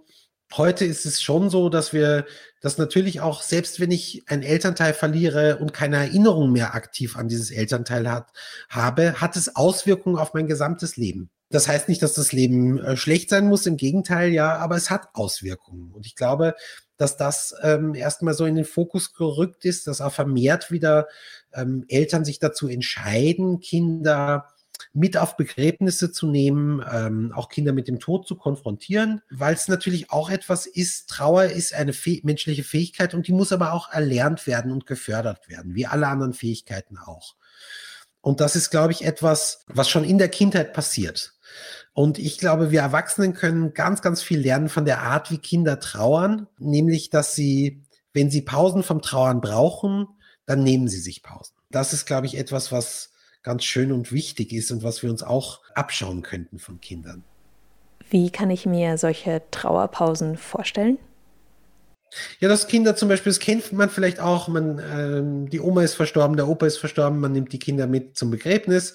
Heute 0.54 0.86
ist 0.86 1.06
es 1.06 1.22
schon 1.22 1.50
so, 1.50 1.70
dass 1.70 1.92
wir 1.92 2.26
das 2.62 2.78
natürlich 2.78 3.20
auch, 3.20 3.42
selbst 3.42 3.80
wenn 3.80 3.92
ich 3.92 4.24
einen 4.28 4.44
Elternteil 4.44 4.94
verliere 4.94 5.58
und 5.58 5.74
keine 5.74 5.98
Erinnerung 5.98 6.52
mehr 6.52 6.76
aktiv 6.76 7.18
an 7.18 7.28
dieses 7.28 7.52
Elternteil 7.52 8.10
hat, 8.10 8.32
habe, 8.70 9.20
hat 9.20 9.36
es 9.36 9.56
Auswirkungen 9.56 10.18
auf 10.18 10.34
mein 10.34 10.48
gesamtes 10.48 10.98
Leben. 10.98 11.30
Das 11.50 11.68
heißt 11.68 11.90
nicht, 11.90 12.02
dass 12.02 12.14
das 12.14 12.32
Leben 12.32 12.80
äh, 12.80 12.98
schlecht 12.98 13.30
sein 13.30 13.48
muss, 13.48 13.66
im 13.66 13.78
Gegenteil, 13.78 14.32
ja, 14.32 14.58
aber 14.58 14.76
es 14.76 14.90
hat 14.90 15.10
Auswirkungen. 15.14 15.92
Und 15.92 16.06
ich 16.06 16.16
glaube, 16.16 16.56
dass 16.98 17.18
das 17.18 17.54
ähm, 17.62 17.94
erstmal 17.94 18.34
so 18.34 18.46
in 18.46 18.56
den 18.56 18.66
Fokus 18.66 19.14
gerückt 19.14 19.66
ist, 19.66 19.88
dass 19.88 20.02
auch 20.02 20.14
vermehrt 20.14 20.72
wieder 20.72 21.08
ähm, 21.54 21.86
Eltern 21.88 22.26
sich 22.26 22.40
dazu 22.40 22.68
entscheiden, 22.68 23.60
Kinder 23.60 24.48
mit 24.94 25.18
auf 25.18 25.38
Begräbnisse 25.38 26.12
zu 26.12 26.28
nehmen, 26.28 26.84
ähm, 26.92 27.32
auch 27.36 27.50
Kinder 27.50 27.74
mit 27.74 27.88
dem 27.88 28.00
Tod 28.00 28.28
zu 28.28 28.36
konfrontieren, 28.36 29.22
weil 29.30 29.54
es 29.54 29.68
natürlich 29.68 30.12
auch 30.12 30.30
etwas 30.30 30.66
ist, 30.66 31.10
Trauer 31.10 31.46
ist 31.46 31.74
eine 31.74 31.94
fäh 31.94 32.22
menschliche 32.24 32.64
Fähigkeit 32.64 33.14
und 33.14 33.28
die 33.28 33.34
muss 33.34 33.52
aber 33.52 33.74
auch 33.74 33.92
erlernt 33.92 34.48
werden 34.48 34.72
und 34.72 34.86
gefördert 34.86 35.50
werden, 35.50 35.76
wie 35.76 35.86
alle 35.86 36.08
anderen 36.08 36.34
Fähigkeiten 36.34 36.98
auch. 36.98 37.36
Und 38.22 38.40
das 38.40 38.56
ist, 38.56 38.72
glaube 38.72 38.92
ich, 38.92 39.06
etwas, 39.06 39.66
was 39.68 39.90
schon 39.90 40.04
in 40.04 40.18
der 40.18 40.30
Kindheit 40.30 40.74
passiert. 40.74 41.34
Und 41.94 42.18
ich 42.18 42.38
glaube, 42.38 42.72
wir 42.72 42.82
Erwachsenen 42.82 43.34
können 43.34 43.74
ganz, 43.74 44.02
ganz 44.02 44.22
viel 44.22 44.40
lernen 44.40 44.68
von 44.68 44.84
der 44.84 45.02
Art, 45.02 45.32
wie 45.32 45.38
Kinder 45.38 45.80
trauern, 45.80 46.48
nämlich, 46.58 47.10
dass 47.10 47.36
sie, 47.36 47.84
wenn 48.14 48.32
sie 48.32 48.42
Pausen 48.42 48.84
vom 48.84 49.02
Trauern 49.02 49.42
brauchen, 49.42 50.08
dann 50.46 50.64
nehmen 50.64 50.88
sie 50.88 51.00
sich 51.00 51.24
Pausen. 51.24 51.56
Das 51.70 51.94
ist, 51.94 52.06
glaube 52.06 52.26
ich, 52.26 52.38
etwas, 52.38 52.72
was 52.72 53.12
ganz 53.46 53.64
schön 53.64 53.92
und 53.92 54.12
wichtig 54.12 54.52
ist 54.52 54.72
und 54.72 54.84
was 54.84 55.04
wir 55.04 55.10
uns 55.12 55.22
auch 55.22 55.62
abschauen 55.76 56.24
könnten 56.24 56.58
von 56.58 56.82
Kindern. 56.82 57.24
Wie 58.10 58.32
kann 58.32 58.50
ich 58.50 58.66
mir 58.66 58.98
solche 58.98 59.44
Trauerpausen 59.52 60.36
vorstellen? 60.36 60.98
Ja, 62.40 62.50
das 62.50 62.68
Kinder 62.68 62.96
zum 62.96 63.10
Beispiel, 63.10 63.32
das 63.32 63.40
kennt 63.40 63.72
man 63.72 63.90
vielleicht 63.90 64.20
auch, 64.20 64.48
man, 64.48 64.80
ähm, 64.80 65.50
die 65.50 65.60
Oma 65.60 65.84
ist 65.84 65.94
verstorben, 65.94 66.38
der 66.38 66.48
Opa 66.48 66.66
ist 66.66 66.78
verstorben, 66.78 67.20
man 67.20 67.34
nimmt 67.34 67.52
die 67.54 67.60
Kinder 67.60 67.88
mit 67.88 68.18
zum 68.18 68.32
Begräbnis 68.32 68.94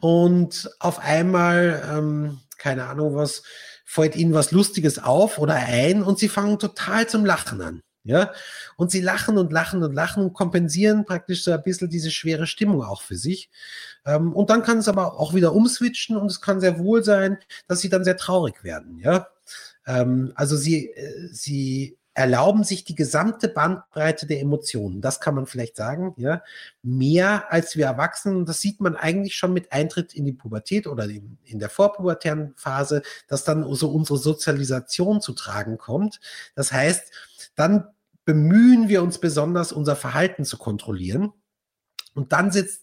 und 0.00 0.70
auf 0.78 1.00
einmal, 1.00 1.82
ähm, 1.90 2.38
keine 2.56 2.86
Ahnung 2.86 3.16
was, 3.16 3.42
fällt 3.84 4.16
ihnen 4.16 4.34
was 4.34 4.52
Lustiges 4.52 5.02
auf 5.02 5.38
oder 5.38 5.54
ein 5.54 6.02
und 6.02 6.18
sie 6.18 6.28
fangen 6.28 6.58
total 6.58 7.08
zum 7.08 7.24
Lachen 7.24 7.62
an. 7.62 7.80
Ja, 8.08 8.32
und 8.76 8.90
sie 8.90 9.02
lachen 9.02 9.36
und 9.36 9.52
lachen 9.52 9.82
und 9.82 9.92
lachen 9.92 10.22
und 10.22 10.32
kompensieren 10.32 11.04
praktisch 11.04 11.44
so 11.44 11.52
ein 11.52 11.62
bisschen 11.62 11.90
diese 11.90 12.10
schwere 12.10 12.46
Stimmung 12.46 12.82
auch 12.82 13.02
für 13.02 13.16
sich. 13.16 13.50
Ähm, 14.06 14.32
und 14.32 14.48
dann 14.48 14.62
kann 14.62 14.78
es 14.78 14.88
aber 14.88 15.20
auch 15.20 15.34
wieder 15.34 15.52
umswitchen 15.52 16.16
und 16.16 16.30
es 16.30 16.40
kann 16.40 16.58
sehr 16.58 16.78
wohl 16.78 17.04
sein, 17.04 17.36
dass 17.66 17.80
sie 17.80 17.90
dann 17.90 18.04
sehr 18.04 18.16
traurig 18.16 18.64
werden. 18.64 18.98
Ja, 18.98 19.28
ähm, 19.86 20.32
also 20.36 20.56
sie, 20.56 20.86
äh, 20.86 21.28
sie 21.32 21.98
erlauben 22.18 22.64
sich 22.64 22.82
die 22.82 22.96
gesamte 22.96 23.48
Bandbreite 23.48 24.26
der 24.26 24.40
Emotionen. 24.40 25.00
Das 25.00 25.20
kann 25.20 25.36
man 25.36 25.46
vielleicht 25.46 25.76
sagen, 25.76 26.14
ja. 26.16 26.42
Mehr 26.82 27.52
als 27.52 27.76
wir 27.76 27.86
Erwachsenen. 27.86 28.44
Das 28.44 28.60
sieht 28.60 28.80
man 28.80 28.96
eigentlich 28.96 29.36
schon 29.36 29.52
mit 29.52 29.70
Eintritt 29.70 30.14
in 30.14 30.24
die 30.24 30.32
Pubertät 30.32 30.88
oder 30.88 31.04
in, 31.04 31.38
in 31.44 31.60
der 31.60 31.68
vorpubertären 31.68 32.54
Phase, 32.56 33.02
dass 33.28 33.44
dann 33.44 33.72
so 33.74 33.92
unsere 33.92 34.18
Sozialisation 34.18 35.20
zu 35.20 35.32
tragen 35.32 35.78
kommt. 35.78 36.18
Das 36.56 36.72
heißt, 36.72 37.12
dann 37.54 37.86
bemühen 38.28 38.90
wir 38.90 39.02
uns 39.02 39.16
besonders, 39.16 39.72
unser 39.72 39.96
Verhalten 39.96 40.44
zu 40.44 40.58
kontrollieren. 40.58 41.32
Und 42.12 42.34
dann 42.34 42.52
sitzt 42.52 42.82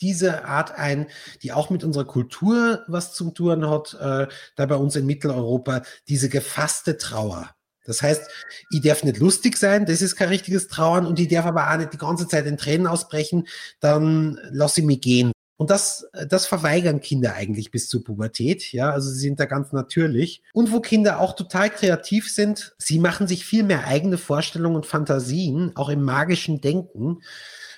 diese 0.00 0.44
Art 0.44 0.70
ein, 0.70 1.08
die 1.42 1.50
auch 1.50 1.68
mit 1.68 1.82
unserer 1.82 2.04
Kultur 2.04 2.84
was 2.86 3.12
zu 3.12 3.32
tun 3.32 3.68
hat, 3.68 3.94
äh, 3.94 4.28
da 4.54 4.66
bei 4.66 4.76
uns 4.76 4.94
in 4.94 5.04
Mitteleuropa, 5.04 5.82
diese 6.06 6.28
gefasste 6.28 6.96
Trauer. 6.96 7.56
Das 7.84 8.02
heißt, 8.02 8.22
ich 8.70 8.82
darf 8.82 9.02
nicht 9.02 9.18
lustig 9.18 9.56
sein, 9.56 9.84
das 9.84 10.00
ist 10.00 10.14
kein 10.14 10.28
richtiges 10.28 10.68
Trauern 10.68 11.06
und 11.06 11.18
ich 11.18 11.26
darf 11.26 11.46
aber 11.46 11.72
auch 11.72 11.76
nicht 11.76 11.92
die 11.92 11.98
ganze 11.98 12.28
Zeit 12.28 12.46
in 12.46 12.56
Tränen 12.56 12.86
ausbrechen, 12.86 13.48
dann 13.80 14.38
lasse 14.52 14.80
ich 14.80 14.86
mich 14.86 15.00
gehen. 15.00 15.33
Und 15.56 15.70
das, 15.70 16.08
das 16.28 16.46
verweigern 16.46 17.00
Kinder 17.00 17.34
eigentlich 17.34 17.70
bis 17.70 17.88
zur 17.88 18.02
Pubertät, 18.02 18.72
ja, 18.72 18.90
also 18.90 19.08
sie 19.08 19.20
sind 19.20 19.38
da 19.38 19.44
ganz 19.44 19.72
natürlich. 19.72 20.42
Und 20.52 20.72
wo 20.72 20.80
Kinder 20.80 21.20
auch 21.20 21.36
total 21.36 21.70
kreativ 21.70 22.30
sind, 22.30 22.74
sie 22.78 22.98
machen 22.98 23.28
sich 23.28 23.44
viel 23.44 23.62
mehr 23.62 23.86
eigene 23.86 24.18
Vorstellungen 24.18 24.76
und 24.76 24.86
Fantasien, 24.86 25.72
auch 25.76 25.90
im 25.90 26.02
magischen 26.02 26.60
Denken. 26.60 27.22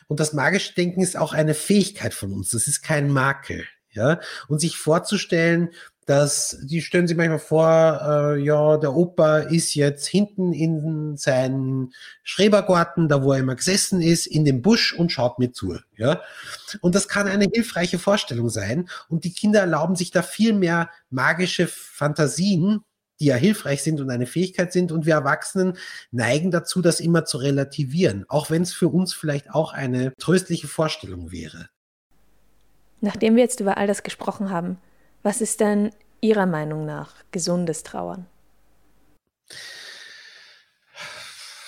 Und 0.08 0.20
das 0.20 0.32
magische 0.32 0.74
Denken 0.74 1.02
ist 1.02 1.18
auch 1.18 1.34
eine 1.34 1.54
Fähigkeit 1.54 2.14
von 2.14 2.32
uns, 2.32 2.50
das 2.50 2.66
ist 2.66 2.82
kein 2.82 3.10
Makel, 3.10 3.64
ja. 3.90 4.20
Und 4.48 4.60
sich 4.60 4.78
vorzustellen, 4.78 5.70
dass 6.06 6.56
die 6.62 6.82
stellen 6.82 7.08
sich 7.08 7.16
manchmal 7.16 7.40
vor, 7.40 8.00
äh, 8.02 8.40
ja, 8.40 8.76
der 8.76 8.94
Opa 8.94 9.38
ist 9.38 9.74
jetzt 9.74 10.06
hinten 10.06 10.52
in 10.52 11.16
seinen 11.16 11.92
Schrebergarten, 12.22 13.08
da 13.08 13.24
wo 13.24 13.32
er 13.32 13.40
immer 13.40 13.56
gesessen 13.56 14.00
ist, 14.00 14.26
in 14.26 14.44
dem 14.44 14.62
Busch 14.62 14.94
und 14.94 15.10
schaut 15.10 15.40
mir 15.40 15.50
zu. 15.50 15.76
Ja, 15.96 16.22
und 16.80 16.94
das 16.94 17.08
kann 17.08 17.26
eine 17.26 17.48
hilfreiche 17.52 17.98
Vorstellung 17.98 18.48
sein. 18.48 18.88
Und 19.08 19.24
die 19.24 19.32
Kinder 19.32 19.60
erlauben 19.60 19.96
sich 19.96 20.12
da 20.12 20.22
viel 20.22 20.52
mehr 20.52 20.90
magische 21.10 21.66
Fantasien, 21.66 22.82
die 23.18 23.26
ja 23.26 23.34
hilfreich 23.34 23.82
sind 23.82 24.00
und 24.00 24.08
eine 24.10 24.26
Fähigkeit 24.26 24.72
sind. 24.72 24.92
Und 24.92 25.06
wir 25.06 25.14
Erwachsenen 25.14 25.76
neigen 26.12 26.52
dazu, 26.52 26.82
das 26.82 27.00
immer 27.00 27.24
zu 27.24 27.38
relativieren, 27.38 28.26
auch 28.28 28.48
wenn 28.48 28.62
es 28.62 28.72
für 28.72 28.88
uns 28.88 29.12
vielleicht 29.12 29.50
auch 29.50 29.72
eine 29.72 30.12
tröstliche 30.18 30.68
Vorstellung 30.68 31.32
wäre. 31.32 31.68
Nachdem 33.00 33.34
wir 33.34 33.42
jetzt 33.42 33.60
über 33.60 33.76
all 33.76 33.88
das 33.88 34.04
gesprochen 34.04 34.50
haben, 34.50 34.78
was 35.26 35.40
ist 35.40 35.58
denn 35.58 35.90
Ihrer 36.20 36.46
Meinung 36.46 36.86
nach 36.86 37.12
gesundes 37.32 37.82
Trauern? 37.82 38.28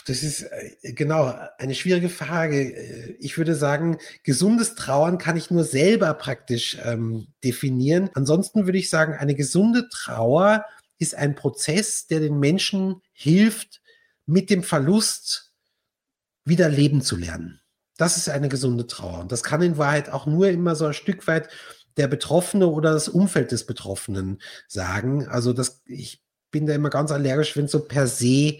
Das 0.06 0.22
ist 0.22 0.42
äh, 0.42 0.92
genau 0.92 1.36
eine 1.58 1.74
schwierige 1.74 2.08
Frage. 2.08 3.16
Ich 3.18 3.36
würde 3.36 3.56
sagen, 3.56 3.98
gesundes 4.22 4.76
Trauern 4.76 5.18
kann 5.18 5.36
ich 5.36 5.50
nur 5.50 5.64
selber 5.64 6.14
praktisch 6.14 6.78
ähm, 6.84 7.26
definieren. 7.42 8.10
Ansonsten 8.14 8.66
würde 8.66 8.78
ich 8.78 8.90
sagen, 8.90 9.14
eine 9.14 9.34
gesunde 9.34 9.88
Trauer 9.88 10.64
ist 10.98 11.16
ein 11.16 11.34
Prozess, 11.34 12.06
der 12.06 12.20
den 12.20 12.38
Menschen 12.38 13.02
hilft, 13.10 13.82
mit 14.24 14.50
dem 14.50 14.62
Verlust 14.62 15.52
wieder 16.44 16.68
leben 16.68 17.02
zu 17.02 17.16
lernen. 17.16 17.60
Das 17.96 18.16
ist 18.16 18.28
eine 18.28 18.48
gesunde 18.48 18.86
Trauer. 18.86 19.18
Und 19.18 19.32
das 19.32 19.42
kann 19.42 19.60
in 19.62 19.78
Wahrheit 19.78 20.10
auch 20.10 20.26
nur 20.26 20.48
immer 20.48 20.76
so 20.76 20.86
ein 20.86 20.94
Stück 20.94 21.26
weit 21.26 21.48
der 21.98 22.08
Betroffene 22.08 22.66
oder 22.68 22.92
das 22.92 23.08
Umfeld 23.08 23.52
des 23.52 23.66
Betroffenen 23.66 24.40
sagen. 24.66 25.26
Also 25.28 25.52
das, 25.52 25.82
ich 25.84 26.22
bin 26.50 26.66
da 26.66 26.74
immer 26.74 26.90
ganz 26.90 27.10
allergisch, 27.10 27.56
wenn 27.56 27.66
es 27.66 27.72
so 27.72 27.80
per 27.80 28.06
se 28.06 28.58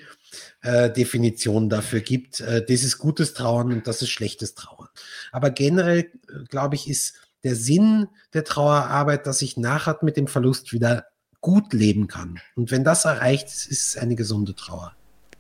äh, 0.63 0.91
Definitionen 0.91 1.71
dafür 1.71 2.01
gibt. 2.01 2.41
Äh, 2.41 2.65
das 2.67 2.83
ist 2.83 2.99
gutes 2.99 3.33
Trauern 3.33 3.73
und 3.73 3.87
das 3.87 4.03
ist 4.03 4.11
schlechtes 4.11 4.55
Trauern. 4.55 4.89
Aber 5.33 5.51
generell, 5.51 6.01
äh, 6.01 6.45
glaube 6.49 6.75
ich, 6.75 6.89
ist 6.89 7.15
der 7.45 7.55
Sinn 7.55 8.09
der 8.35 8.45
Trauerarbeit, 8.45 9.27
dass 9.27 9.43
ich 9.43 9.57
nachher 9.57 9.99
mit 10.03 10.17
dem 10.17 10.27
Verlust 10.27 10.73
wieder 10.73 11.07
gut 11.41 11.73
leben 11.73 12.09
kann. 12.09 12.41
Und 12.57 12.71
wenn 12.71 12.85
das 12.85 13.05
erreicht 13.05 13.47
ist, 13.47 13.67
ist 13.67 13.89
es 13.89 13.97
eine 13.97 14.17
gesunde 14.17 14.55
Trauer. 14.55 14.93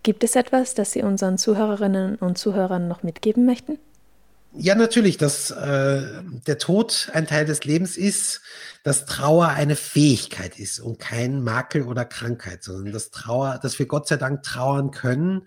Gibt 0.04 0.22
es 0.22 0.36
etwas, 0.36 0.74
das 0.74 0.92
Sie 0.92 1.02
unseren 1.02 1.38
Zuhörerinnen 1.38 2.16
und 2.16 2.38
Zuhörern 2.38 2.86
noch 2.86 3.02
mitgeben 3.02 3.44
möchten? 3.44 3.78
Ja, 4.52 4.74
natürlich, 4.74 5.18
dass 5.18 5.50
äh, 5.50 6.22
der 6.46 6.58
Tod 6.58 7.10
ein 7.12 7.26
Teil 7.26 7.44
des 7.44 7.64
Lebens 7.64 7.96
ist, 7.96 8.40
dass 8.82 9.04
Trauer 9.04 9.48
eine 9.48 9.76
Fähigkeit 9.76 10.58
ist 10.58 10.80
und 10.80 10.98
kein 10.98 11.42
Makel 11.42 11.82
oder 11.82 12.04
Krankheit, 12.06 12.62
sondern 12.64 12.92
dass 12.92 13.10
Trauer, 13.10 13.58
dass 13.62 13.78
wir 13.78 13.86
Gott 13.86 14.08
sei 14.08 14.16
Dank 14.16 14.42
trauern 14.42 14.90
können, 14.90 15.46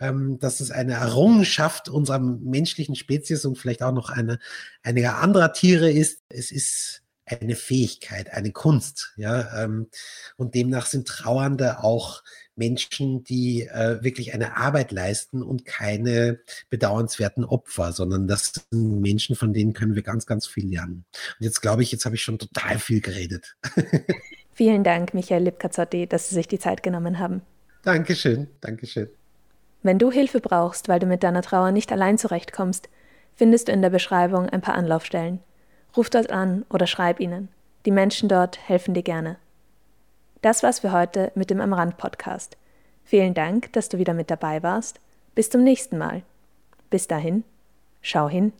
ähm, 0.00 0.38
dass 0.38 0.60
es 0.60 0.70
eine 0.70 0.94
Errungenschaft 0.94 1.90
unserer 1.90 2.18
menschlichen 2.18 2.96
Spezies 2.96 3.44
und 3.44 3.58
vielleicht 3.58 3.82
auch 3.82 3.92
noch 3.92 4.08
eine 4.08 4.38
einiger 4.82 5.18
anderer 5.18 5.52
Tiere 5.52 5.90
ist. 5.90 6.22
Es 6.30 6.50
ist 6.50 6.99
eine 7.30 7.56
Fähigkeit, 7.56 8.32
eine 8.32 8.52
Kunst, 8.52 9.12
ja, 9.16 9.64
ähm, 9.64 9.88
und 10.36 10.54
demnach 10.54 10.86
sind 10.86 11.06
Trauernde 11.06 11.82
auch 11.82 12.22
Menschen, 12.56 13.24
die 13.24 13.62
äh, 13.62 14.02
wirklich 14.02 14.34
eine 14.34 14.56
Arbeit 14.56 14.92
leisten 14.92 15.42
und 15.42 15.64
keine 15.64 16.40
bedauernswerten 16.68 17.44
Opfer, 17.44 17.92
sondern 17.92 18.28
das 18.28 18.52
sind 18.70 19.00
Menschen, 19.00 19.34
von 19.34 19.52
denen 19.52 19.72
können 19.72 19.94
wir 19.94 20.02
ganz, 20.02 20.26
ganz 20.26 20.46
viel 20.46 20.68
lernen. 20.68 21.04
Und 21.38 21.44
jetzt 21.44 21.60
glaube 21.60 21.82
ich, 21.82 21.90
jetzt 21.90 22.04
habe 22.04 22.16
ich 22.16 22.22
schon 22.22 22.38
total 22.38 22.78
viel 22.78 23.00
geredet. 23.00 23.56
Vielen 24.52 24.84
Dank, 24.84 25.14
Michael 25.14 25.44
Lipkazzotti, 25.44 26.06
dass 26.06 26.28
Sie 26.28 26.34
sich 26.34 26.48
die 26.48 26.58
Zeit 26.58 26.82
genommen 26.82 27.18
haben. 27.18 27.40
Dankeschön, 27.82 28.48
Dankeschön. 28.60 29.08
Wenn 29.82 29.98
du 29.98 30.10
Hilfe 30.10 30.40
brauchst, 30.40 30.88
weil 30.88 31.00
du 31.00 31.06
mit 31.06 31.22
deiner 31.22 31.40
Trauer 31.40 31.72
nicht 31.72 31.90
allein 31.92 32.18
zurechtkommst, 32.18 32.90
findest 33.34 33.68
du 33.68 33.72
in 33.72 33.80
der 33.80 33.88
Beschreibung 33.88 34.50
ein 34.50 34.60
paar 34.60 34.74
Anlaufstellen. 34.74 35.40
Ruf 35.96 36.10
dort 36.10 36.30
an 36.30 36.64
oder 36.70 36.86
schreib 36.86 37.20
ihnen. 37.20 37.48
Die 37.86 37.90
Menschen 37.90 38.28
dort 38.28 38.58
helfen 38.68 38.94
dir 38.94 39.02
gerne. 39.02 39.36
Das 40.42 40.62
war's 40.62 40.80
für 40.80 40.92
heute 40.92 41.32
mit 41.34 41.50
dem 41.50 41.60
Am 41.60 41.72
Rand 41.72 41.96
Podcast. 41.96 42.56
Vielen 43.04 43.34
Dank, 43.34 43.72
dass 43.72 43.88
du 43.88 43.98
wieder 43.98 44.14
mit 44.14 44.30
dabei 44.30 44.62
warst. 44.62 45.00
Bis 45.34 45.50
zum 45.50 45.62
nächsten 45.62 45.98
Mal. 45.98 46.22
Bis 46.90 47.08
dahin, 47.08 47.44
schau 48.02 48.28
hin 48.28 48.52